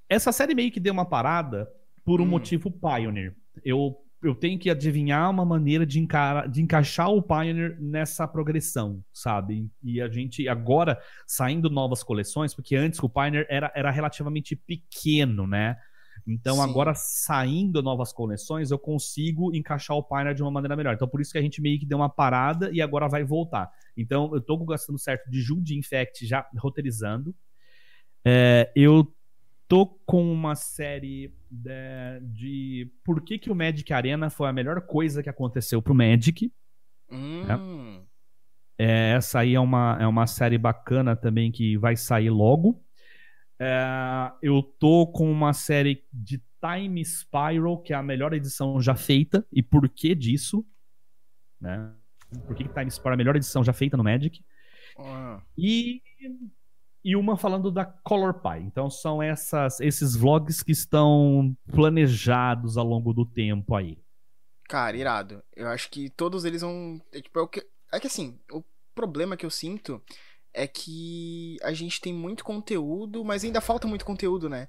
[0.10, 1.70] Essa série meio que deu uma parada
[2.04, 2.28] por um hum.
[2.28, 3.36] motivo Pioneer.
[3.64, 9.04] Eu eu tenho que adivinhar uma maneira de, encara, de encaixar o Pioneer nessa progressão,
[9.12, 9.70] sabe?
[9.84, 15.48] E a gente agora saindo novas coleções, porque antes o Pioneer era, era relativamente pequeno,
[15.48, 15.76] né?
[16.28, 16.62] Então Sim.
[16.62, 20.94] agora saindo novas coleções, eu consigo encaixar o Pioneer de uma maneira melhor.
[20.94, 23.72] Então por isso que a gente meio que deu uma parada e agora vai voltar.
[23.98, 27.36] Então eu tô gastando certo de Jude Infect já roteirizando.
[28.24, 29.12] É, eu
[29.72, 34.82] tô com uma série de, de, por que, que o Magic Arena foi a melhor
[34.82, 36.54] coisa que aconteceu pro Magic.
[37.10, 37.46] Hum.
[37.46, 38.04] Né?
[38.78, 42.84] É, essa aí é uma, é uma série bacana também que vai sair logo.
[43.58, 48.94] É, eu tô com uma série de Time Spiral, que é a melhor edição já
[48.94, 49.48] feita.
[49.54, 50.66] E por que disso?
[51.62, 51.94] Né?
[52.46, 54.44] Por que, que Time Spiral é a melhor edição já feita no Magic?
[55.00, 55.42] Ah.
[55.58, 56.02] E
[57.04, 58.66] e uma falando da Color Pie.
[58.66, 63.98] Então são essas, esses vlogs que estão planejados ao longo do tempo aí.
[64.68, 65.44] Cara, irado.
[65.56, 67.02] Eu acho que todos eles vão.
[67.12, 68.64] É, tipo, é, que, é que assim, o
[68.96, 70.02] problema que eu sinto
[70.54, 74.68] é que a gente tem muito conteúdo, mas ainda falta muito conteúdo, né?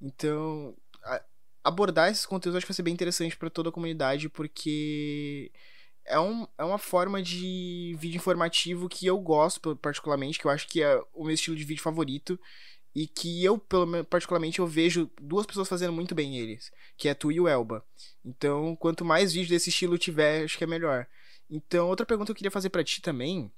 [0.00, 1.22] Então, a,
[1.64, 5.50] abordar esses conteúdos acho que vai ser bem interessante para toda a comunidade, porque
[6.06, 10.66] é, um, é uma forma de vídeo informativo que eu gosto particularmente, que eu acho
[10.66, 12.38] que é o meu estilo de vídeo favorito
[12.94, 17.14] e que eu, pelo particularmente, eu vejo duas pessoas fazendo muito bem eles, que é
[17.14, 17.84] tu e o Elba.
[18.24, 21.06] Então, quanto mais vídeo desse estilo tiver, acho que é melhor.
[21.48, 23.50] Então, outra pergunta que eu queria fazer para ti também.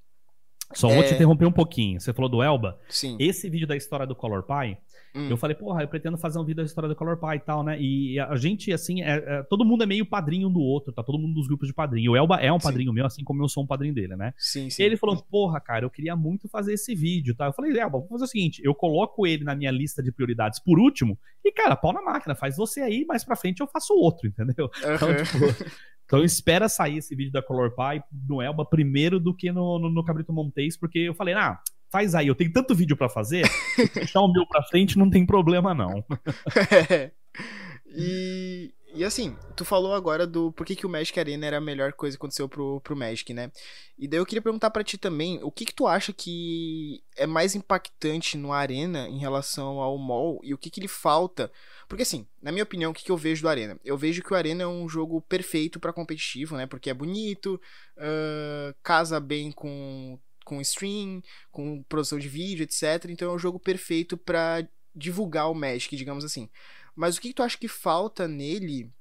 [0.73, 0.95] Só é...
[0.95, 1.99] vou te interromper um pouquinho.
[1.99, 2.79] Você falou do Elba?
[2.89, 3.17] Sim.
[3.19, 4.77] Esse vídeo da história do Color Pie,
[5.15, 5.29] Hum.
[5.29, 7.63] Eu falei, porra, eu pretendo fazer um vídeo da história do Color Pie e tal,
[7.63, 7.79] né?
[7.79, 11.03] E a gente, assim, é, é, todo mundo é meio padrinho um do outro, tá?
[11.03, 12.13] Todo mundo dos grupos de padrinho.
[12.13, 12.63] O Elba é um sim.
[12.63, 14.33] padrinho meu, assim como eu sou um padrinho dele, né?
[14.37, 14.81] Sim, sim.
[14.81, 17.45] Ele falou, porra, cara, eu queria muito fazer esse vídeo, tá?
[17.45, 20.59] Eu falei, Elba, vamos fazer o seguinte, eu coloco ele na minha lista de prioridades
[20.59, 23.93] por último e, cara, pau na máquina, faz você aí, mais pra frente eu faço
[23.93, 24.65] outro, entendeu?
[24.83, 24.95] Uhum.
[24.95, 25.73] Então, tipo,
[26.05, 29.89] então espera sair esse vídeo da Color Pie no Elba primeiro do que no, no,
[29.89, 31.59] no Cabrito Montes, porque eu falei, ah,
[31.93, 33.47] faz aí, eu tenho tanto vídeo para fazer,
[33.93, 36.03] deixar o meu pra frente não tem problema não.
[37.85, 41.61] e, e assim, tu falou agora do por que, que o Magic Arena era a
[41.61, 43.51] melhor coisa que aconteceu pro, pro Magic, né?
[43.95, 47.27] E daí eu queria perguntar para ti também, o que que tu acha que é
[47.27, 51.51] mais impactante no Arena em relação ao Mall e o que que lhe falta?
[51.87, 53.79] Porque assim, na minha opinião, o que que eu vejo do Arena?
[53.85, 56.65] Eu vejo que o Arena é um jogo perfeito para competitivo, né?
[56.65, 57.61] Porque é bonito,
[57.99, 63.09] uh, casa bem com com stream, com produção de vídeo, etc.
[63.09, 66.49] Então é um jogo perfeito para divulgar o Magic, digamos assim.
[66.95, 68.91] Mas o que, que tu acha que falta nele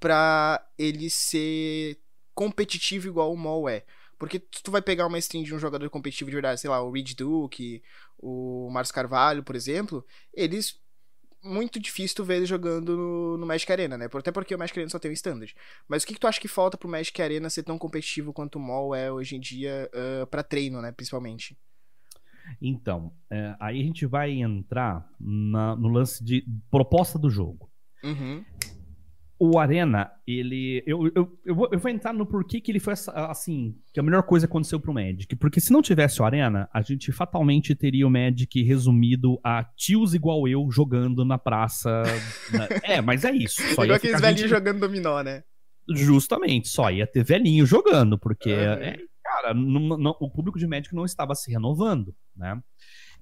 [0.00, 1.98] pra ele ser
[2.34, 3.84] competitivo igual o Mall é?
[4.18, 6.90] Porque tu vai pegar uma stream de um jogador competitivo de verdade, sei lá, o
[6.90, 7.82] Reed Duke,
[8.18, 10.80] o Marcos Carvalho, por exemplo, eles
[11.46, 14.08] muito difícil tu ver ele jogando no, no, Magic Arena, né?
[14.12, 15.54] Até porque o Magic Arena só tem o Standard.
[15.88, 18.56] Mas o que, que tu acha que falta pro Magic Arena ser tão competitivo quanto
[18.56, 20.92] o Mall é hoje em dia uh, para treino, né?
[20.92, 21.56] Principalmente.
[22.60, 27.70] Então, é, aí a gente vai entrar na, no lance de proposta do jogo.
[28.04, 28.44] Uhum.
[29.38, 30.82] O Arena, ele.
[30.86, 33.76] Eu, eu, eu, vou, eu vou entrar no porquê que ele foi assim.
[33.92, 35.36] Que a melhor coisa aconteceu pro Magic.
[35.36, 40.14] Porque se não tivesse o Arena, a gente fatalmente teria o Magic resumido a tios
[40.14, 42.02] igual eu jogando na praça.
[42.52, 42.66] na...
[42.82, 43.62] É, mas é isso.
[43.74, 44.50] Só igual aqueles velhinhos gente...
[44.50, 45.42] jogando dominó, né?
[45.88, 48.58] Justamente, só ia ter velhinho jogando, porque uhum.
[48.58, 52.60] é, cara, não, não, o público de Magic não estava se renovando, né?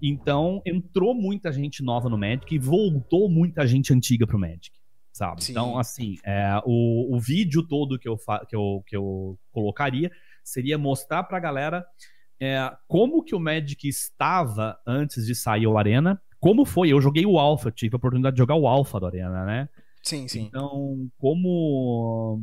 [0.00, 4.70] Então, entrou muita gente nova no Magic e voltou muita gente antiga pro Magic,
[5.14, 5.44] sabe?
[5.44, 5.52] Sim.
[5.52, 10.10] Então, assim, é, o, o vídeo todo que eu, que, eu, que eu colocaria
[10.42, 11.86] seria mostrar pra galera
[12.40, 17.24] é, como que o Magic estava antes de sair o Arena, como foi, eu joguei
[17.24, 19.68] o Alpha, tive a oportunidade de jogar o Alpha do Arena, né?
[20.02, 20.42] Sim, sim.
[20.42, 22.42] Então, como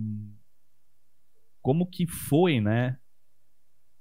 [1.62, 2.97] como que foi, né?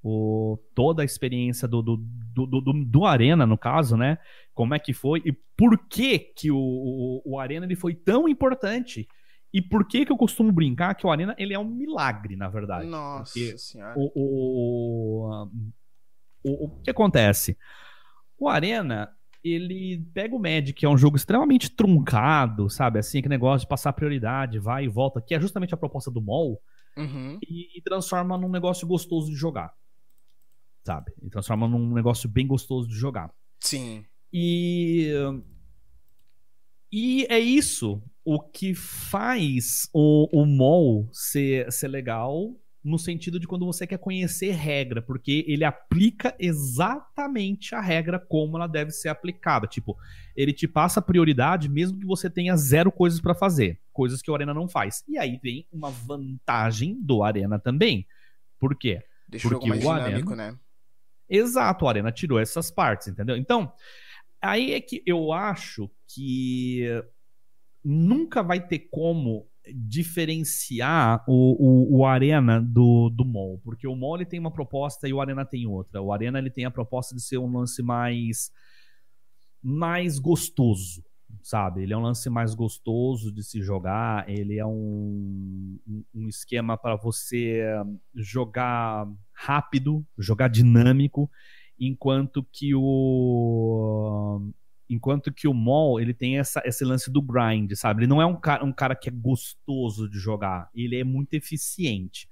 [0.02, 4.18] o, toda a experiência do, do, do, do, do Arena, no caso, né?
[4.60, 8.28] Como é que foi e por que que o, o, o Arena ele foi tão
[8.28, 9.08] importante
[9.50, 12.46] e por que que eu costumo brincar que o Arena ele é um milagre, na
[12.50, 12.86] verdade.
[12.86, 13.94] Nossa Porque senhora.
[13.96, 15.48] O, o,
[16.44, 17.56] o, o que acontece?
[18.38, 19.10] O Arena,
[19.42, 22.98] ele pega o Magic, que é um jogo extremamente truncado, sabe?
[22.98, 26.20] Assim, que negócio de passar prioridade, vai e volta, que é justamente a proposta do
[26.20, 26.60] MOL,
[26.98, 27.38] uhum.
[27.42, 29.72] e, e, transforma num negócio gostoso de jogar
[30.84, 31.12] sabe?
[31.22, 33.32] E transforma num negócio bem gostoso de jogar.
[33.60, 34.04] Sim.
[34.32, 35.12] E.
[36.92, 43.46] E é isso o que faz o, o mall ser, ser legal no sentido de
[43.46, 49.08] quando você quer conhecer regra, porque ele aplica exatamente a regra como ela deve ser
[49.08, 49.66] aplicada.
[49.66, 49.96] Tipo,
[50.34, 54.34] ele te passa prioridade mesmo que você tenha zero coisas para fazer, coisas que o
[54.34, 55.04] Arena não faz.
[55.06, 58.06] E aí vem uma vantagem do Arena também.
[58.58, 59.02] Por quê?
[59.28, 60.58] Deixa porque o jogo mais o dinâmico, Arena, né?
[61.28, 63.36] Exato, a Arena tirou essas partes, entendeu?
[63.36, 63.72] Então,
[64.40, 66.86] aí é que eu acho que
[67.84, 74.16] nunca vai ter como diferenciar o, o, o Arena do, do MOL, porque o MOL
[74.16, 76.00] ele tem uma proposta e o Arena tem outra.
[76.00, 78.50] O Arena ele tem a proposta de ser um lance mais
[79.62, 81.04] mais gostoso,
[81.42, 81.82] sabe?
[81.82, 85.78] Ele é um lance mais gostoso de se jogar, ele é um,
[86.14, 87.62] um esquema para você
[88.14, 91.30] jogar rápido, jogar dinâmico,
[91.80, 94.52] enquanto que o
[94.88, 98.00] enquanto que o Mol ele tem essa, esse lance do grind, sabe?
[98.00, 101.32] Ele não é um cara, um cara que é gostoso de jogar, ele é muito
[101.34, 102.28] eficiente.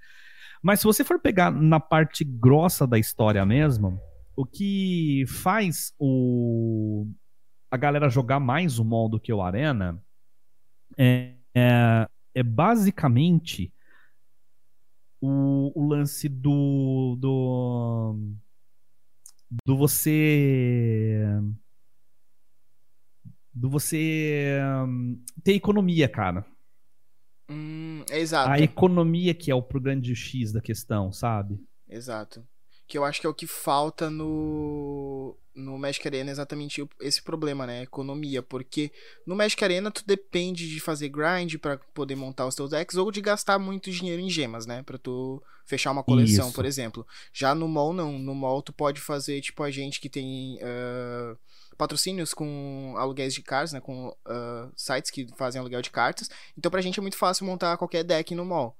[0.60, 4.00] Mas se você for pegar na parte grossa da história mesmo,
[4.36, 7.06] o que faz o
[7.70, 10.02] a galera jogar mais o Mol do que o Arena
[10.96, 13.72] é, é, é basicamente
[15.20, 18.16] o, o lance do, do.
[19.64, 21.22] Do você.
[23.52, 24.60] do você
[25.42, 26.44] ter economia, cara.
[27.50, 28.50] Hum, exato.
[28.50, 31.58] A economia que é o pro grande X da questão, sabe?
[31.88, 32.46] Exato.
[32.86, 37.20] Que eu acho que é o que falta no no Magic Arena é exatamente esse
[37.20, 37.82] problema, né?
[37.82, 38.90] Economia, porque
[39.26, 43.10] no Magic Arena tu depende de fazer grind para poder montar os teus decks ou
[43.10, 44.82] de gastar muito dinheiro em gemas, né?
[44.82, 46.54] Para tu fechar uma coleção, Isso.
[46.54, 47.06] por exemplo.
[47.32, 51.36] Já no mall não, no mall tu pode fazer tipo a gente que tem uh,
[51.76, 53.80] patrocínios com aluguéis de cartas, né?
[53.80, 56.30] Com uh, sites que fazem aluguel de cartas.
[56.56, 58.76] Então pra gente é muito fácil montar qualquer deck no mall.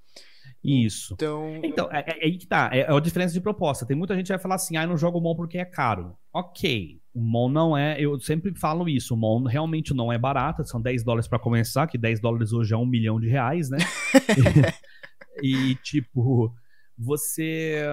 [0.63, 1.15] Isso.
[1.15, 2.71] Então, então é, é, é, aí que tá.
[2.73, 3.87] É, é a diferença de proposta.
[3.87, 6.17] Tem muita gente que vai falar assim: ah, eu não jogo MOL porque é caro.
[6.33, 7.01] Ok.
[7.15, 8.01] O MOL não é.
[8.01, 9.15] Eu sempre falo isso.
[9.15, 10.65] O MOL realmente não é barato.
[10.67, 13.79] São 10 dólares para começar, que 10 dólares hoje é um milhão de reais, né?
[15.43, 16.53] e, e, tipo,
[16.97, 17.85] você.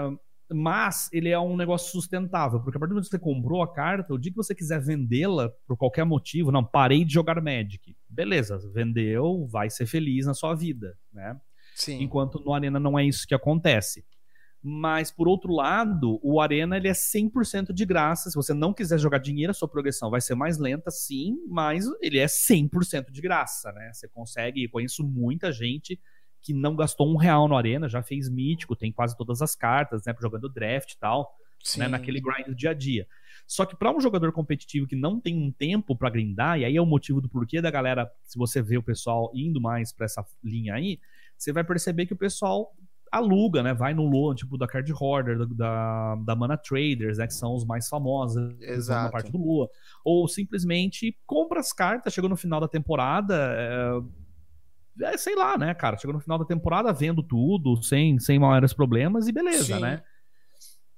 [0.51, 3.73] Mas ele é um negócio sustentável, porque a partir do momento que você comprou a
[3.73, 7.95] carta, o dia que você quiser vendê-la por qualquer motivo, não, parei de jogar Magic.
[8.08, 11.36] beleza, vendeu, vai ser feliz na sua vida, né?
[11.75, 12.01] Sim.
[12.01, 14.05] Enquanto no Arena não é isso que acontece.
[14.67, 18.31] Mas, por outro lado, o Arena ele é 100% de graça.
[18.31, 21.85] Se você não quiser jogar dinheiro, a sua progressão vai ser mais lenta, sim, mas
[22.01, 23.91] ele é 100% de graça, né?
[23.93, 24.67] Você consegue.
[24.67, 25.99] Conheço muita gente
[26.41, 30.03] que não gastou um real no Arena, já fez mítico, tem quase todas as cartas,
[30.03, 30.15] né?
[30.19, 31.35] Jogando draft e tal,
[31.77, 33.07] né, naquele grind do dia a dia.
[33.47, 36.75] Só que para um jogador competitivo que não tem um tempo para grindar, e aí
[36.75, 40.05] é o motivo do porquê da galera, se você vê o pessoal indo mais para
[40.05, 40.99] essa linha aí,
[41.38, 42.74] você vai perceber que o pessoal
[43.12, 43.74] aluga, né?
[43.74, 47.28] Vai no loan, tipo da Card Hoarder, da, da Mana Traders, né?
[47.28, 49.04] Que são os mais famosos Exato.
[49.06, 49.69] na parte do Lua.
[50.04, 53.36] Ou simplesmente compra as cartas, chega no final da temporada.
[53.58, 54.02] É,
[55.13, 55.98] é, sei lá, né, cara?
[55.98, 59.82] Chega no final da temporada, vendo tudo, sem, sem maiores problemas e beleza, Sim.
[59.82, 60.04] né?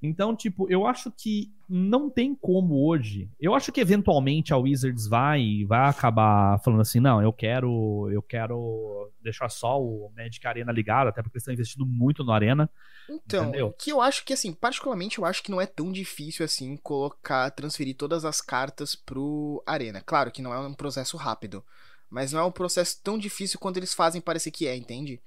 [0.02, 3.30] Então, tipo, eu acho que não tem como hoje.
[3.40, 8.22] Eu acho que eventualmente a Wizards vai vai acabar falando assim, não, eu quero eu
[8.22, 12.70] quero deixar só o Magic Arena ligado, até porque eles estão investindo muito no Arena.
[13.10, 13.74] Então, Entendeu?
[13.78, 17.50] que eu acho que assim, particularmente eu acho que não é tão difícil assim colocar,
[17.52, 20.02] transferir todas as cartas pro Arena.
[20.06, 21.64] Claro que não é um processo rápido,
[22.10, 25.20] mas não é um processo tão difícil quanto eles fazem parecer que é, entende?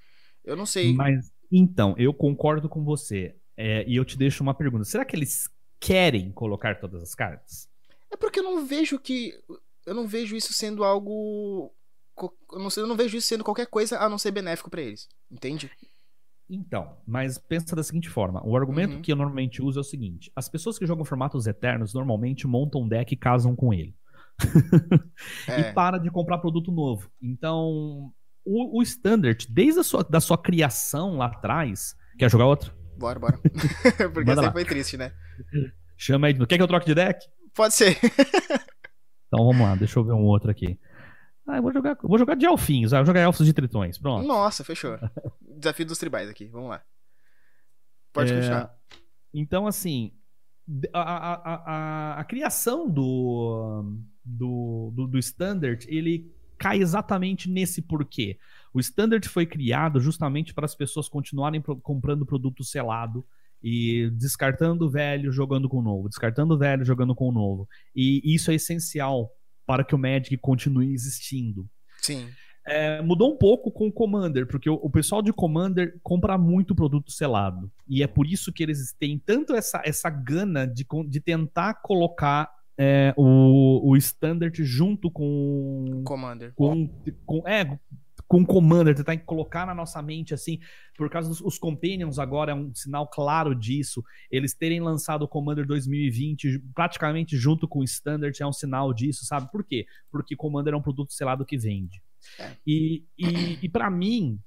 [0.45, 0.95] Eu não sei.
[0.95, 3.35] Mas então, eu concordo com você.
[3.63, 4.85] É, e eu te deixo uma pergunta.
[4.85, 7.69] Será que eles querem colocar todas as cartas?
[8.11, 9.35] É porque eu não vejo que
[9.87, 11.71] eu não vejo isso sendo algo
[12.53, 15.09] eu não, eu não vejo isso sendo qualquer coisa a não ser benéfico pra eles,
[15.31, 15.71] entende?
[16.49, 19.03] Então, mas pensa da seguinte forma: o argumento Uhum.
[19.03, 22.83] que eu normalmente uso é o seguinte: as pessoas que jogam formatos eternos normalmente montam
[22.83, 23.95] um deck e casam com ele.
[25.49, 25.61] É.
[25.61, 27.11] E para de comprar produto novo.
[27.21, 28.11] Então,
[28.45, 31.95] o, o Standard, desde a sua, da sua criação lá atrás.
[32.19, 32.75] Quer jogar outro?
[33.01, 33.39] Bora, bora.
[34.13, 35.11] porque Manda essa aí foi triste, né?
[35.97, 36.47] Chama aí.
[36.47, 37.19] Quer que eu troque de deck?
[37.55, 37.99] Pode ser.
[39.27, 40.79] Então vamos lá, deixa eu ver um outro aqui.
[41.49, 43.53] Ah, eu vou jogar, eu vou jogar de elfinhos, ah, eu vou jogar elfos de
[43.55, 43.97] tritões.
[43.97, 44.27] Pronto.
[44.27, 44.99] Nossa, fechou.
[45.41, 46.83] Desafio dos tribais aqui, vamos lá.
[48.13, 48.75] Pode É, continuar.
[49.33, 50.13] Então, assim,
[50.93, 56.31] a, a, a, a, a criação do, do, do, do Standard, ele
[56.61, 58.39] cai exatamente nesse porquê.
[58.73, 63.25] O Standard foi criado justamente para as pessoas continuarem pro- comprando produto selado
[63.63, 67.67] e descartando o velho, jogando com o novo, descartando o velho, jogando com o novo.
[67.97, 69.31] E isso é essencial
[69.67, 71.67] para que o Magic continue existindo.
[72.03, 72.29] Sim.
[72.67, 76.75] É, mudou um pouco com o Commander, porque o, o pessoal de Commander compra muito
[76.75, 77.73] produto selado.
[77.89, 82.51] E é por isso que eles têm tanto essa, essa gana de, de tentar colocar
[82.79, 86.03] é, o, o Standard junto com.
[86.05, 86.53] Commander.
[86.55, 86.89] com,
[87.27, 87.79] com é,
[88.31, 90.61] com o Commander, tentar colocar na nossa mente assim,
[90.97, 94.05] por causa dos os Companions agora é um sinal claro disso.
[94.31, 99.25] Eles terem lançado o Commander 2020 praticamente junto com o Standard é um sinal disso,
[99.25, 99.51] sabe?
[99.51, 99.85] Por quê?
[100.13, 102.01] Porque Commander é um produto selado que vende.
[102.39, 102.53] É.
[102.65, 104.39] E, e, e para mim,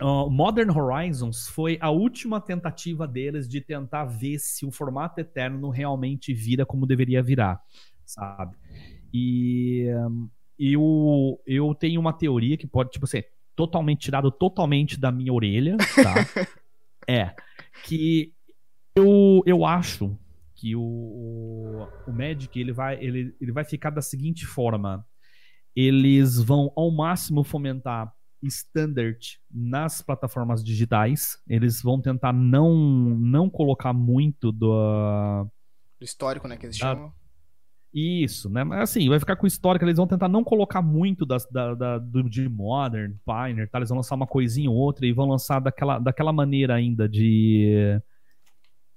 [0.00, 5.70] ó, Modern Horizons foi a última tentativa deles de tentar ver se o formato eterno
[5.70, 7.60] realmente vira como deveria virar,
[8.04, 8.56] sabe?
[9.12, 10.28] E hum,
[10.58, 15.76] eu, eu tenho uma teoria que pode, tipo, ser totalmente tirado totalmente da minha orelha,
[15.78, 16.14] tá?
[17.08, 17.34] é
[17.84, 18.32] que
[18.94, 20.18] eu, eu acho
[20.54, 25.06] que o, o, o Magic ele vai, ele, ele vai ficar da seguinte forma:
[25.74, 28.12] eles vão ao máximo fomentar
[28.46, 31.38] standard nas plataformas digitais.
[31.48, 32.74] Eles vão tentar não
[33.18, 35.46] não colocar muito do
[35.98, 37.12] Do histórico, né, que eles Da- chamam.
[37.92, 38.62] isso, né?
[38.64, 41.74] Mas assim, vai ficar com o histórico, eles vão tentar não colocar muito das, da,
[41.74, 43.78] da- do, de Modern, Pioneer, tá?
[43.78, 47.98] Eles vão lançar uma coisinha ou outra e vão lançar daquela, daquela maneira ainda de,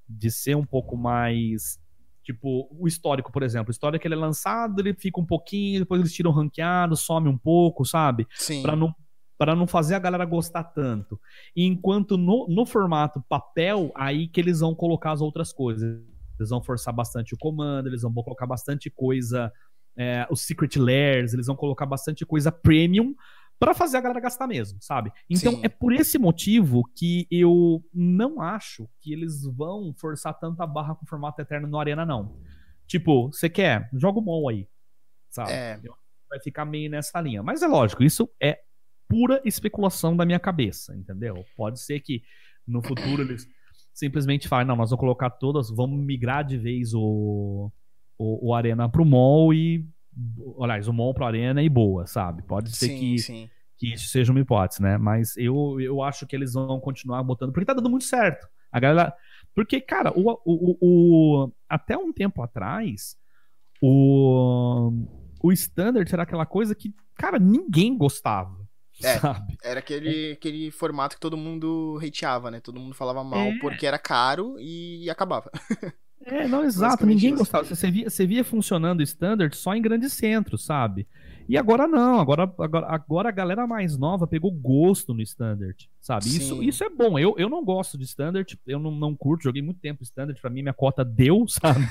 [0.08, 1.80] de ser um pouco mais.
[2.24, 3.70] Tipo, o histórico, por exemplo.
[3.70, 7.38] O histórico ele é lançado, ele fica um pouquinho, depois eles tiram ranqueado, some um
[7.38, 8.28] pouco, sabe?
[8.36, 8.62] Sim.
[8.62, 8.94] Pra não,
[9.40, 11.18] pra não fazer a galera gostar tanto.
[11.56, 16.04] Enquanto no, no formato papel, aí que eles vão colocar as outras coisas.
[16.38, 19.52] Eles vão forçar bastante o comando, eles vão colocar bastante coisa,
[19.98, 23.16] é, os secret layers, eles vão colocar bastante coisa premium
[23.58, 25.10] pra fazer a galera gastar mesmo, sabe?
[25.30, 25.62] Então Sim.
[25.64, 31.06] é por esse motivo que eu não acho que eles vão forçar tanta barra com
[31.06, 32.38] o formato eterno no Arena, não.
[32.86, 33.90] Tipo, você quer?
[33.94, 34.68] Joga o MOL aí,
[35.30, 35.52] sabe?
[35.52, 35.80] É.
[36.30, 37.42] vai ficar meio nessa linha.
[37.42, 38.60] Mas é lógico, isso é
[39.10, 41.44] pura especulação da minha cabeça, entendeu?
[41.58, 42.22] Pode ser que
[42.66, 43.46] no futuro eles
[43.94, 47.70] simplesmente falem, não, nós vamos colocar todas, vamos migrar de vez o,
[48.18, 49.86] o, o Arena pro mall e.
[50.62, 52.44] Aliás, o mall pro Arena e boa, sabe?
[52.44, 53.50] Pode ser Sim, que, sim.
[53.78, 54.98] que isso seja uma hipótese, né?
[54.98, 58.48] Mas eu, eu acho que eles vão continuar botando, porque tá dando muito certo.
[58.72, 59.14] A galera.
[59.56, 60.78] Porque, cara, o, o, o,
[61.46, 63.16] o- até um tempo atrás,
[63.82, 64.92] o,
[65.42, 68.59] o Standard era aquela coisa que cara, ninguém gostava.
[69.04, 69.58] É, sabe?
[69.64, 72.60] Era aquele, aquele formato que todo mundo hateava, né?
[72.60, 73.58] Todo mundo falava mal É.
[73.60, 75.50] porque era caro e acabava.
[76.26, 77.40] É, não, exato, ninguém isso.
[77.40, 77.64] gostava.
[77.64, 81.08] Você via, você via funcionando o standard só em grandes centros, sabe?
[81.48, 86.28] E agora não, agora, agora, agora a galera mais nova pegou gosto no standard, sabe?
[86.28, 87.18] Isso, isso é bom.
[87.18, 90.50] Eu, eu não gosto de standard, eu não, não curto, joguei muito tempo standard, pra
[90.52, 91.82] mim minha cota deu, sabe?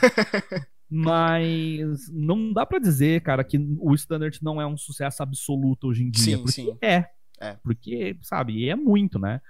[0.90, 6.02] Mas não dá pra dizer, cara, que o standard não é um sucesso absoluto hoje
[6.02, 6.36] em dia.
[6.36, 6.76] Sim, porque sim.
[6.80, 7.04] é.
[7.40, 7.56] É.
[7.62, 9.40] Porque, sabe, é muito, né?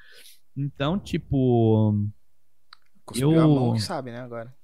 [0.56, 1.94] Então, tipo.
[3.04, 4.54] Cuspiu Eu- a mão que sabe, né, agora.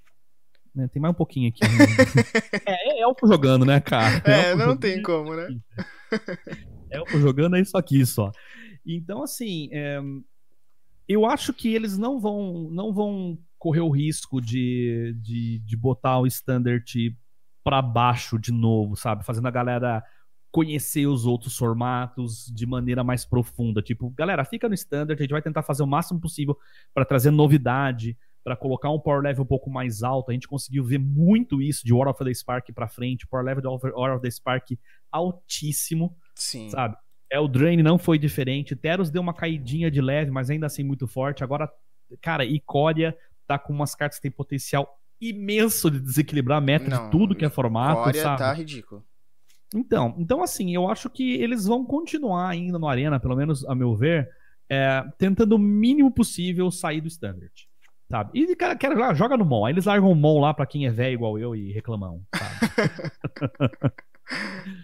[0.75, 1.61] né, tem mais um pouquinho aqui.
[1.63, 1.69] né?
[2.67, 4.21] é, é elfo jogando, né, cara?
[4.27, 5.61] É, Elfo não tem é como, isso né?
[5.79, 6.41] aqui.
[6.91, 8.31] Elfo jogando é isso aqui só.
[8.85, 9.99] Então, assim, é,
[11.09, 16.19] eu acho que eles não vão, não vão correr o risco de, de, de botar
[16.19, 17.17] o standard
[17.65, 19.25] pra baixo de novo, sabe?
[19.25, 20.05] Fazendo a galera
[20.53, 23.81] conhecer os outros formatos de maneira mais profunda.
[23.81, 26.59] Tipo, galera, fica no standard, a gente vai tentar fazer o máximo possível
[26.93, 30.31] pra trazer novidade, pra colocar um power level um pouco mais alto.
[30.31, 33.63] A gente conseguiu ver muito isso de War of the Spark pra frente, power level
[33.63, 34.79] de War of the Spark
[35.11, 36.69] altíssimo Sim.
[36.69, 36.99] sabe?
[37.33, 38.77] É, o Drain não foi diferente.
[38.77, 41.43] Teros deu uma caidinha de leve, mas ainda assim muito forte.
[41.43, 41.73] Agora,
[42.21, 43.17] cara, Icória
[43.47, 47.35] tá com umas cartas que tem potencial imenso de desequilibrar a meta Não, de tudo
[47.35, 48.39] que é formato, Coreia sabe?
[48.39, 49.05] tá ridículo.
[49.75, 53.75] Então, então, assim, eu acho que eles vão continuar ainda no Arena, pelo menos a
[53.75, 54.29] meu ver,
[54.69, 57.53] é, tentando o mínimo possível sair do Standard.
[58.11, 58.39] Sabe?
[58.39, 59.65] E, cara, quero, ah, joga no Mon.
[59.65, 62.91] Aí eles largam o Mon lá pra quem é velho igual eu e reclamão, sabe?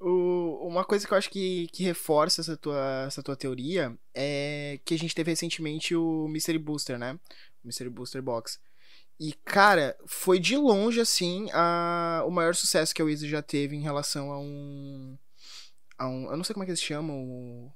[0.00, 4.80] O- uma coisa que eu acho que, que reforça essa tua, essa tua teoria é
[4.84, 7.18] que a gente teve recentemente o Mystery Booster, né?
[7.62, 8.58] O Mystery Booster Box.
[9.18, 13.76] E, cara, foi de longe, assim, a, o maior sucesso que a Wizard já teve
[13.76, 15.18] em relação a um.
[15.98, 17.72] A um eu não sei como é que eles chamam o-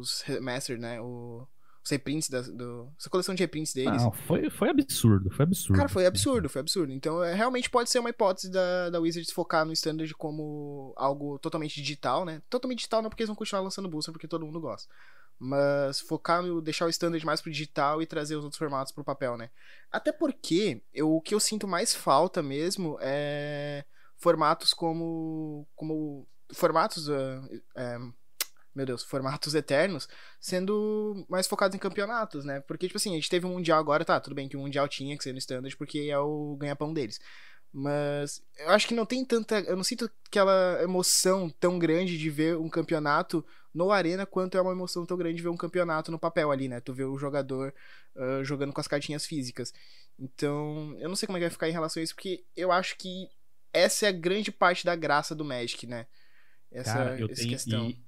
[0.00, 1.00] os remastered, né?
[1.00, 1.46] O,
[1.84, 4.02] os reprints da, do, essa coleção de reprints deles.
[4.02, 5.76] Não, foi, foi absurdo, foi absurdo.
[5.76, 6.92] Cara, foi absurdo, foi absurdo.
[6.92, 11.38] Então, é, realmente pode ser uma hipótese da, da Wizards focar no standard como algo
[11.38, 12.40] totalmente digital, né?
[12.48, 14.90] Totalmente digital não porque eles vão continuar lançando booster, porque todo mundo gosta.
[15.38, 19.04] Mas focar no deixar o standard mais pro digital e trazer os outros formatos pro
[19.04, 19.50] papel, né?
[19.92, 23.84] Até porque eu, o que eu sinto mais falta mesmo é
[24.16, 27.08] formatos como como formatos
[27.76, 27.98] é,
[28.74, 30.08] meu Deus, formatos eternos
[30.40, 32.60] sendo mais focados em campeonatos, né?
[32.60, 34.88] Porque, tipo assim, a gente teve um Mundial agora, tá, tudo bem que o Mundial
[34.88, 37.20] tinha que ser no Standard porque é o ganha-pão deles.
[37.72, 39.58] Mas eu acho que não tem tanta.
[39.60, 43.44] Eu não sinto aquela emoção tão grande de ver um campeonato
[43.74, 46.68] no Arena quanto é uma emoção tão grande de ver um campeonato no papel ali,
[46.68, 46.80] né?
[46.80, 47.74] Tu vê o jogador
[48.16, 49.74] ah, jogando com as cartinhas físicas.
[50.18, 52.70] Então, eu não sei como é que vai ficar em relação a isso, porque eu
[52.70, 53.28] acho que
[53.72, 56.06] essa é a grande parte da graça do Magic, né?
[56.70, 57.50] Essa, Cara, eu essa tenho.
[57.50, 57.90] questão.
[57.90, 58.03] E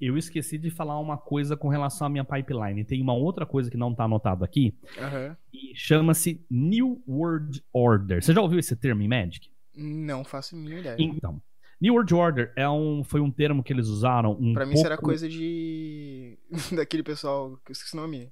[0.00, 2.84] eu esqueci de falar uma coisa com relação à minha pipeline.
[2.84, 4.74] Tem uma outra coisa que não tá anotado aqui.
[4.98, 5.36] Aham.
[5.52, 8.22] E chama-se New World Order.
[8.22, 9.50] Você já ouviu esse termo em Magic?
[9.76, 10.96] Não faço a mínima ideia.
[10.98, 11.40] Então.
[11.80, 14.86] New World Order é um, foi um termo que eles usaram um Pra mim pouco...
[14.86, 16.38] será coisa de.
[16.76, 17.56] daquele pessoal.
[17.64, 18.30] que eu esqueci o nome.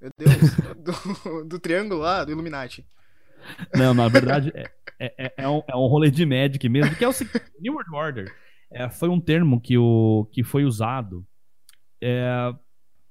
[0.00, 0.56] Meu Deus.
[1.24, 2.84] do, do triângulo lá, do Illuminati.
[3.74, 7.04] Não, na verdade é, é, é- é um, é um rolê de Magic mesmo, que
[7.04, 7.12] é o
[7.60, 8.34] New World Order
[8.72, 11.26] é, foi um termo que, o, que foi usado
[12.00, 12.54] é,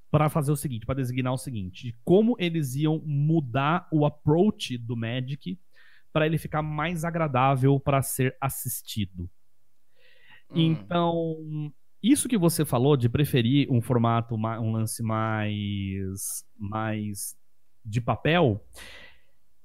[0.10, 4.78] para fazer o seguinte, para designar o seguinte, de como eles iam mudar o approach
[4.78, 5.58] do Magic
[6.12, 9.30] para ele ficar mais agradável para ser assistido.
[10.50, 11.72] Hum, Então,
[12.04, 17.38] isso que você falou de preferir um formato, ma- um lance mais, mais
[17.86, 18.62] de papel,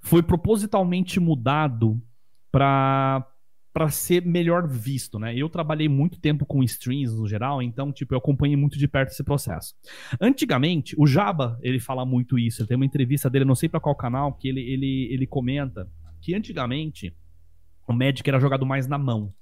[0.00, 2.00] foi propositalmente mudado
[2.52, 3.26] para
[3.76, 5.36] para ser melhor visto, né?
[5.36, 9.10] Eu trabalhei muito tempo com streams no geral, então tipo eu acompanhei muito de perto
[9.10, 9.74] esse processo.
[10.18, 12.62] Antigamente, o Jaba ele fala muito isso.
[12.62, 15.86] Ele tem uma entrevista dele, não sei para qual canal, que ele, ele ele comenta
[16.22, 17.14] que antigamente
[17.86, 19.34] o Magic era jogado mais na mão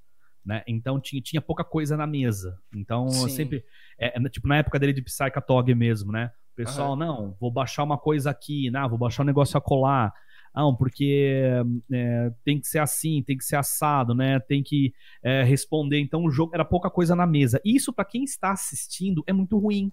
[0.45, 0.63] né?
[0.67, 2.59] Então tinha, tinha pouca coisa na mesa.
[2.75, 3.63] Então sempre.
[3.97, 6.29] É, é, tipo, na época dele de Psychotog mesmo, né?
[6.51, 6.97] O pessoal, Aham.
[6.97, 10.13] não, vou baixar uma coisa aqui, não, vou baixar um negócio a colar.
[10.55, 11.43] Não, porque
[11.91, 14.39] é, tem que ser assim, tem que ser assado, né?
[14.39, 15.99] Tem que é, responder.
[15.99, 17.59] Então o jogo era pouca coisa na mesa.
[17.65, 19.91] Isso, pra quem está assistindo, é muito ruim.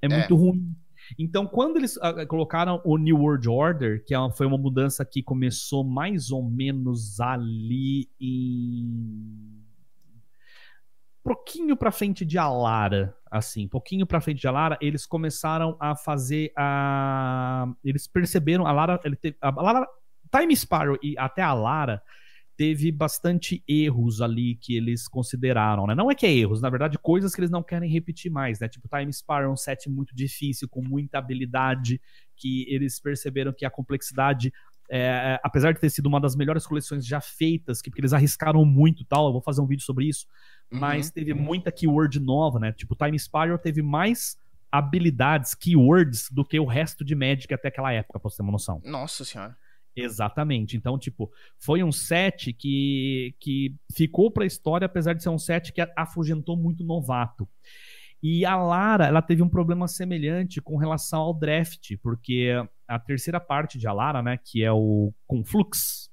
[0.00, 0.74] É, muito ruim.
[1.18, 5.22] Então, quando eles ah, colocaram o New World Order, que é foi uma mudança que
[5.22, 9.64] começou mais ou menos ali em.
[11.22, 16.50] Pouquinho pra frente de Alara, assim, pouquinho pra frente de Alara, eles começaram a fazer
[16.56, 17.66] a.
[17.84, 18.98] Eles perceberam, a Lara.
[19.04, 19.86] Ele teve, a Lara
[20.34, 22.02] Time Spiral e até a Lara
[22.56, 25.94] teve bastante erros ali que eles consideraram, né?
[25.94, 28.68] Não é que é erros, na verdade, coisas que eles não querem repetir mais, né?
[28.68, 32.00] Tipo, Time Spy é um set muito difícil, com muita habilidade,
[32.36, 34.52] que eles perceberam que a complexidade
[34.90, 38.64] é, apesar de ter sido uma das melhores coleções já feitas, que porque eles arriscaram
[38.64, 40.26] muito tal, eu vou fazer um vídeo sobre isso,
[40.72, 40.78] uhum.
[40.78, 42.72] mas teve muita keyword nova, né?
[42.72, 44.38] Tipo, Time Spiral teve mais
[44.70, 48.52] habilidades, keywords, do que o resto de Magic até aquela época, pra você ter uma
[48.52, 48.80] noção.
[48.84, 49.56] Nossa senhora.
[49.96, 50.76] Exatamente.
[50.76, 55.72] Então, tipo, foi um set que, que ficou pra história, apesar de ser um set
[55.72, 57.48] que afugentou muito novato.
[58.22, 62.52] E a Lara, ela teve um problema semelhante com relação ao draft, porque
[62.86, 66.09] a terceira parte de Alara, né, que é o Conflux,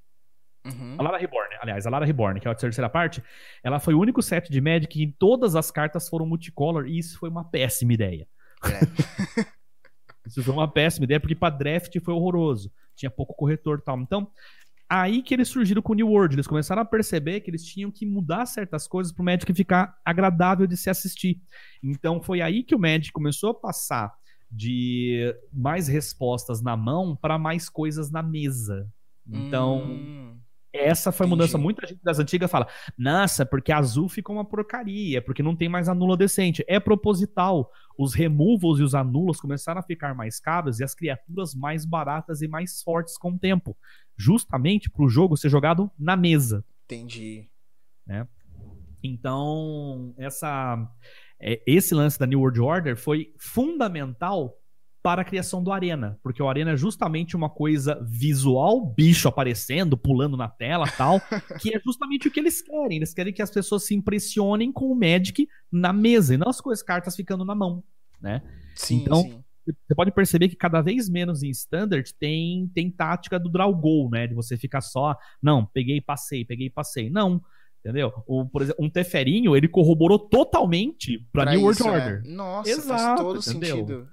[0.68, 0.96] Uhum.
[0.98, 3.22] A Lara Reborn, aliás, a Lara Reborn, que é a terceira parte,
[3.62, 7.18] ela foi o único set de Magic em todas as cartas foram multicolor, e isso
[7.18, 8.26] foi uma péssima ideia.
[8.64, 9.46] É.
[10.26, 12.72] isso foi uma péssima ideia, porque para draft foi horroroso.
[12.94, 14.00] Tinha pouco corretor e tal.
[14.00, 14.30] Então,
[14.88, 16.34] aí que eles surgiram com o New World.
[16.34, 19.96] Eles começaram a perceber que eles tinham que mudar certas coisas para o Magic ficar
[20.04, 21.40] agradável de se assistir.
[21.82, 24.12] Então, foi aí que o Magic começou a passar
[24.50, 28.88] de mais respostas na mão para mais coisas na mesa.
[29.30, 30.38] Então, hum,
[30.72, 31.56] essa foi a mudança.
[31.56, 35.88] Muita gente das antigas fala: nossa, porque azul ficou uma porcaria, porque não tem mais
[35.88, 36.64] anula decente.
[36.68, 37.70] É proposital.
[37.96, 42.42] Os removals e os anulas começaram a ficar mais caros e as criaturas mais baratas
[42.42, 43.76] e mais fortes com o tempo.
[44.16, 46.64] Justamente para o jogo ser jogado na mesa.
[46.84, 47.48] Entendi.
[48.06, 48.26] Né?
[49.02, 50.88] Então, essa
[51.40, 54.57] é, esse lance da New World Order foi fundamental
[55.02, 59.96] para a criação do Arena, porque o Arena é justamente uma coisa visual, bicho aparecendo,
[59.96, 61.20] pulando na tela tal,
[61.60, 62.96] que é justamente o que eles querem.
[62.96, 66.60] Eles querem que as pessoas se impressionem com o Magic na mesa e não as
[66.60, 67.82] coisas, cartas ficando na mão,
[68.20, 68.42] né?
[68.74, 69.44] Sim, então, sim.
[69.66, 74.10] você pode perceber que cada vez menos em Standard tem, tem tática do draw goal,
[74.10, 74.26] né?
[74.26, 77.08] De você ficar só, não, peguei, passei, peguei, passei.
[77.08, 77.40] Não.
[77.80, 78.12] Entendeu?
[78.26, 81.92] O, por exemplo, um Teferinho, ele corroborou totalmente pra, pra New World isso, é.
[81.92, 82.22] Order.
[82.24, 82.28] É.
[82.28, 83.76] Nossa, Exato, faz todo entendeu?
[83.76, 84.08] sentido.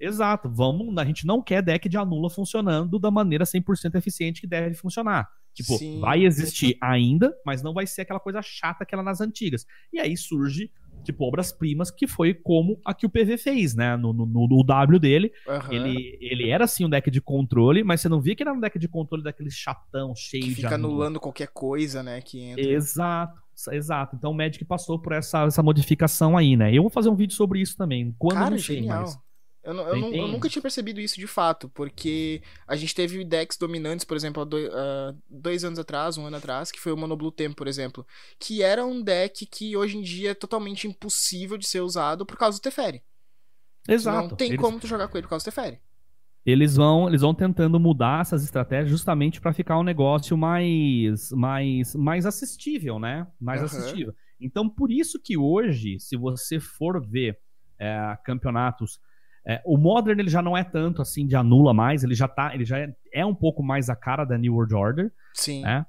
[0.00, 0.48] Exato.
[0.48, 4.74] Vamos, a gente não quer deck de anula funcionando da maneira 100% eficiente que deve
[4.74, 5.28] funcionar.
[5.52, 6.00] Tipo, Sim.
[6.00, 9.66] vai existir ainda, mas não vai ser aquela coisa chata que era nas antigas.
[9.92, 10.70] E aí surge
[11.02, 13.96] tipo, obras-primas, que foi como a que o PV fez, né?
[13.96, 15.32] No, no, no W dele.
[15.46, 15.72] Uhum.
[15.72, 18.60] Ele, ele era assim um deck de controle, mas você não via que era um
[18.60, 20.54] deck de controle daquele chatão, cheio que de.
[20.56, 22.20] Fica anulando qualquer coisa, né?
[22.20, 22.62] Que entra.
[22.62, 23.40] Exato.
[23.72, 24.16] Exato.
[24.16, 26.72] Então o Magic passou por essa, essa modificação aí, né?
[26.72, 28.14] Eu vou fazer um vídeo sobre isso também.
[28.18, 29.02] Quando Cara, não sei, genial.
[29.02, 29.18] Mas...
[29.62, 33.58] Eu, eu, não, eu, nunca tinha percebido isso de fato, porque a gente teve decks
[33.58, 36.96] dominantes, por exemplo, há dois, uh, dois anos atrás, um ano atrás, que foi o
[36.96, 38.06] Mono Blue Tempo, por exemplo,
[38.38, 42.38] que era um deck que hoje em dia é totalmente impossível de ser usado por
[42.38, 43.02] causa do Teferi.
[43.86, 44.28] Exato.
[44.30, 44.60] Não tem eles...
[44.60, 45.78] como tu jogar com ele por causa do Teferi.
[46.44, 51.94] Eles vão, eles vão tentando mudar essas estratégias justamente para ficar um negócio mais, mais,
[51.94, 53.26] mais assistível, né?
[53.38, 53.66] Mais uhum.
[53.66, 54.14] assistível.
[54.40, 57.38] Então, por isso que hoje, se você for ver
[57.78, 58.98] é, campeonatos
[59.46, 62.54] é, o Modern ele já não é tanto assim de anula mais, ele já tá,
[62.54, 65.12] ele já é, é um pouco mais a cara da New World Order.
[65.34, 65.62] Sim.
[65.62, 65.86] Né?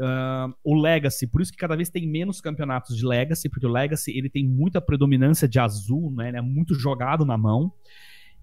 [0.00, 3.70] Uh, o Legacy, por isso que cada vez tem menos campeonatos de Legacy, porque o
[3.70, 6.28] Legacy ele tem muita predominância de azul, né?
[6.28, 7.72] Ele é muito jogado na mão.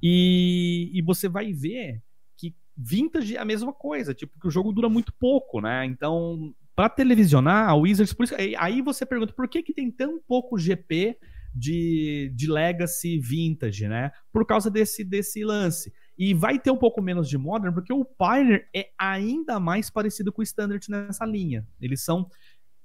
[0.01, 2.01] E, e você vai ver
[2.37, 5.85] que Vintage é a mesma coisa, tipo, que o jogo dura muito pouco, né?
[5.85, 10.21] Então, para televisionar, a Wizards, por isso, aí você pergunta por que, que tem tão
[10.25, 11.17] pouco GP
[11.53, 14.11] de, de legacy vintage, né?
[14.31, 15.93] Por causa desse, desse lance.
[16.17, 20.31] E vai ter um pouco menos de modern, porque o Pioneer é ainda mais parecido
[20.31, 21.67] com o Standard nessa linha.
[21.79, 22.29] Eles são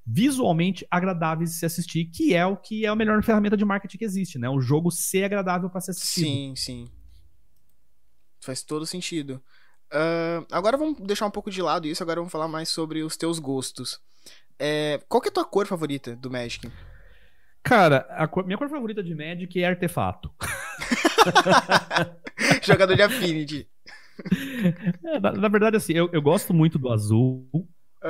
[0.07, 3.99] visualmente agradáveis de se assistir, que é o que é a melhor ferramenta de marketing
[3.99, 4.49] que existe, né?
[4.49, 6.25] O jogo ser agradável para ser assistido.
[6.25, 6.91] Sim, sim.
[8.41, 9.43] Faz todo sentido.
[9.93, 13.17] Uh, agora vamos deixar um pouco de lado isso, agora vamos falar mais sobre os
[13.17, 14.01] teus gostos.
[14.59, 16.71] É, qual que é a tua cor favorita do Magic?
[17.67, 20.31] Cara, a cor, minha cor favorita de Magic é artefato.
[22.63, 23.69] Jogador de Affinity.
[25.05, 27.67] É, na, na, verdade, assim, eu, eu gosto muito do azul, uhum.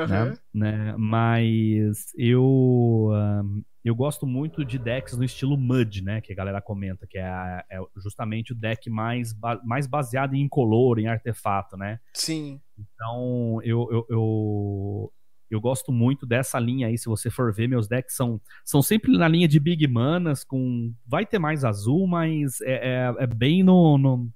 [0.07, 6.21] né, né, Mas eu, um, eu gosto muito de decks no estilo Mud, né?
[6.21, 9.35] Que a galera comenta, que é, é justamente o deck mais,
[9.65, 11.99] mais baseado em incolor, em artefato, né?
[12.13, 12.61] Sim.
[12.79, 15.13] Então, eu, eu, eu,
[15.51, 19.17] eu gosto muito dessa linha aí, se você for ver, meus decks são, são sempre
[19.17, 20.93] na linha de Big Manas, com.
[21.07, 24.29] Vai ter mais azul, mas é, é, é bem no, no,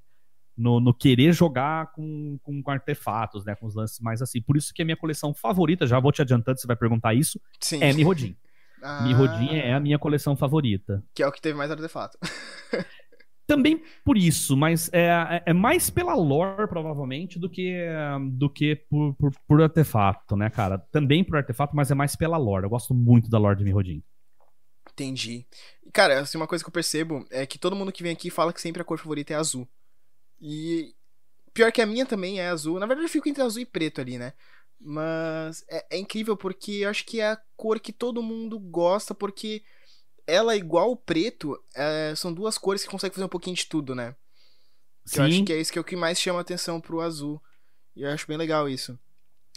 [0.57, 3.55] no, no, querer jogar com, com, com, artefatos, né?
[3.55, 4.41] Com os lances mais assim.
[4.41, 7.41] Por isso que a minha coleção favorita, já vou te adiantando, você vai perguntar isso,
[7.61, 7.83] Sim.
[7.83, 8.37] é Mirrodin.
[8.83, 9.03] Ah.
[9.03, 11.03] Mirrodin é a minha coleção favorita.
[11.15, 12.19] Que é o que teve mais artefato.
[13.51, 17.85] Também por isso, mas é, é, mais pela lore, provavelmente, do que,
[18.31, 20.79] do que por, por, por, artefato, né, cara?
[20.79, 22.67] Também por artefato, mas é mais pela lore.
[22.67, 24.05] Eu gosto muito da lore de Mirrodin.
[24.93, 25.45] Entendi.
[25.93, 28.53] Cara, assim, uma coisa que eu percebo é que todo mundo que vem aqui fala
[28.53, 29.69] que sempre a cor favorita é azul.
[30.41, 30.95] E
[31.53, 32.79] pior que a minha também é azul.
[32.79, 34.33] Na verdade, eu fico entre azul e preto ali, né?
[34.81, 39.13] Mas é, é incrível porque eu acho que é a cor que todo mundo gosta,
[39.13, 39.65] porque
[40.31, 43.95] ela, igual o preto, é, são duas cores que conseguem fazer um pouquinho de tudo,
[43.95, 44.15] né?
[45.05, 45.19] Sim.
[45.19, 47.43] Eu acho que é isso que é o que mais chama atenção pro azul.
[47.97, 48.99] E eu acho bem legal isso.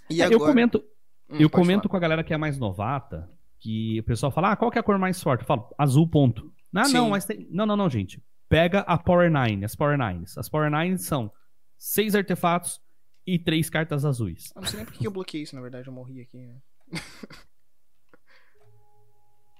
[0.09, 0.41] E é, agora...
[0.41, 0.83] Eu comento,
[1.29, 4.55] hum, eu comento com a galera que é mais novata, que o pessoal fala, ah,
[4.55, 5.41] qual que é a cor mais forte?
[5.41, 6.51] Eu falo, azul, ponto.
[6.75, 7.47] Ah, não, mas tem...
[7.51, 8.21] Não, não, não, gente.
[8.49, 10.37] Pega a Power Nine, as Power Nines.
[10.37, 11.31] As Power Nines são
[11.77, 12.81] seis artefatos
[13.25, 14.51] e três cartas azuis.
[14.55, 16.57] Eu não sei nem por que eu bloqueei isso, na verdade, eu morri aqui, né?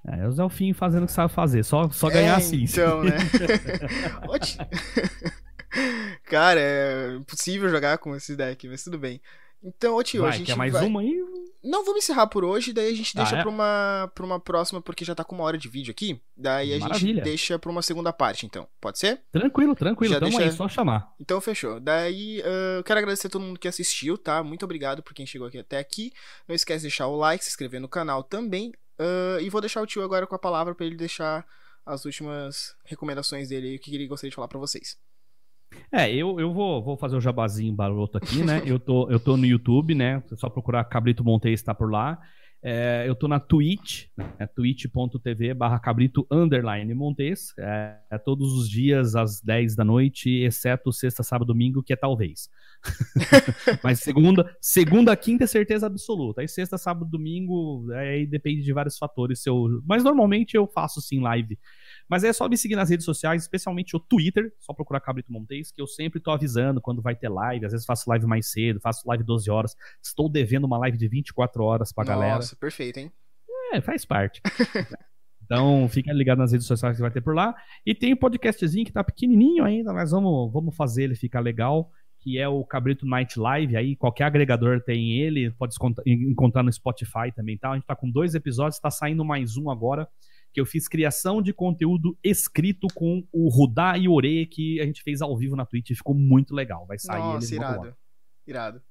[0.08, 2.64] É, é o Zé Fim fazendo o que sabe fazer, só, só ganhar é, assim.
[2.64, 3.18] Então, né?
[6.26, 9.22] Cara, é impossível jogar com esse deck, mas tudo bem.
[9.64, 10.86] Então, ô tio, vai, a gente quer mais vai...
[10.86, 11.24] uma aí?
[11.64, 13.42] Não, vamos encerrar por hoje, daí a gente deixa ah, é?
[13.42, 16.22] pra, uma, pra uma próxima, porque já tá com uma hora de vídeo aqui.
[16.36, 17.16] Daí a Maravilha.
[17.16, 18.68] gente deixa pra uma segunda parte, então.
[18.82, 19.22] Pode ser?
[19.32, 20.14] Tranquilo, tranquilo.
[20.14, 20.44] Já Tamo deixa...
[20.44, 21.14] aí, só chamar.
[21.18, 21.80] Então, fechou.
[21.80, 24.44] Daí, uh, quero agradecer a todo mundo que assistiu, tá?
[24.44, 26.12] Muito obrigado por quem chegou aqui até aqui.
[26.46, 28.74] Não esquece de deixar o like, se inscrever no canal também.
[29.00, 31.46] Uh, e vou deixar o tio agora com a palavra para ele deixar
[31.86, 34.98] as últimas recomendações dele e o que ele gostaria de falar para vocês.
[35.92, 38.62] É, eu, eu vou, vou fazer o jabazinho baroto aqui, né?
[38.66, 40.24] eu, tô, eu tô no YouTube, né?
[40.32, 42.20] É só procurar Cabrito Montes, está por lá.
[42.66, 44.06] É, eu tô na Twitch,
[44.40, 47.54] é twitch.tv barra cabrito underline Montes.
[47.60, 51.98] É, é, todos os dias às 10 da noite, exceto sexta, sábado, domingo, que é
[51.98, 52.48] talvez.
[53.84, 56.42] Mas segunda, segunda, quinta é certeza absoluta.
[56.42, 59.42] Aí sexta, sábado, domingo, aí depende de vários fatores.
[59.42, 59.82] Se eu...
[59.86, 61.58] Mas normalmente eu faço sim live
[62.10, 65.72] mas é só me seguir nas redes sociais, especialmente o Twitter, só procurar Cabrito Montes,
[65.72, 67.66] que eu sempre tô avisando quando vai ter live.
[67.66, 69.76] Às vezes faço live mais cedo, faço live 12 horas.
[70.02, 72.36] Estou devendo uma live de 24 horas pra Nossa, galera.
[72.36, 73.12] Nossa, perfeito, hein?
[73.74, 74.42] É, faz parte.
[75.46, 77.54] Então, fica ligado nas redes sociais que vai ter por lá.
[77.86, 81.42] E tem o um podcastzinho que tá pequenininho ainda, mas vamos, vamos fazer ele ficar
[81.42, 81.92] legal,
[82.24, 83.76] que é o Cabrito Night Live.
[83.76, 87.72] Aí, qualquer agregador tem ele, pode encontrar no Spotify também, tá?
[87.72, 90.08] A gente tá com dois episódios, tá saindo mais um agora
[90.54, 95.02] que eu fiz criação de conteúdo escrito com o Rudá e Ore, que a gente
[95.02, 96.86] fez ao vivo na Twitch ficou muito legal.
[96.86, 97.96] Vai sair Nossa, ele irado.
[98.48, 98.82] Irado.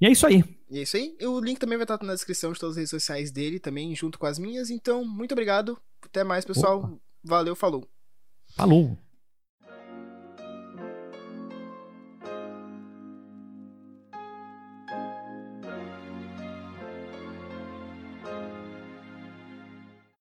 [0.00, 0.44] E é isso aí.
[0.70, 1.16] E é isso aí.
[1.22, 4.18] O link também vai estar na descrição de todas as redes sociais dele também, junto
[4.18, 4.70] com as minhas.
[4.70, 5.76] Então, muito obrigado.
[6.02, 6.78] Até mais, pessoal.
[6.78, 6.98] Opa.
[7.24, 7.88] Valeu, falou.
[8.56, 8.96] Falou.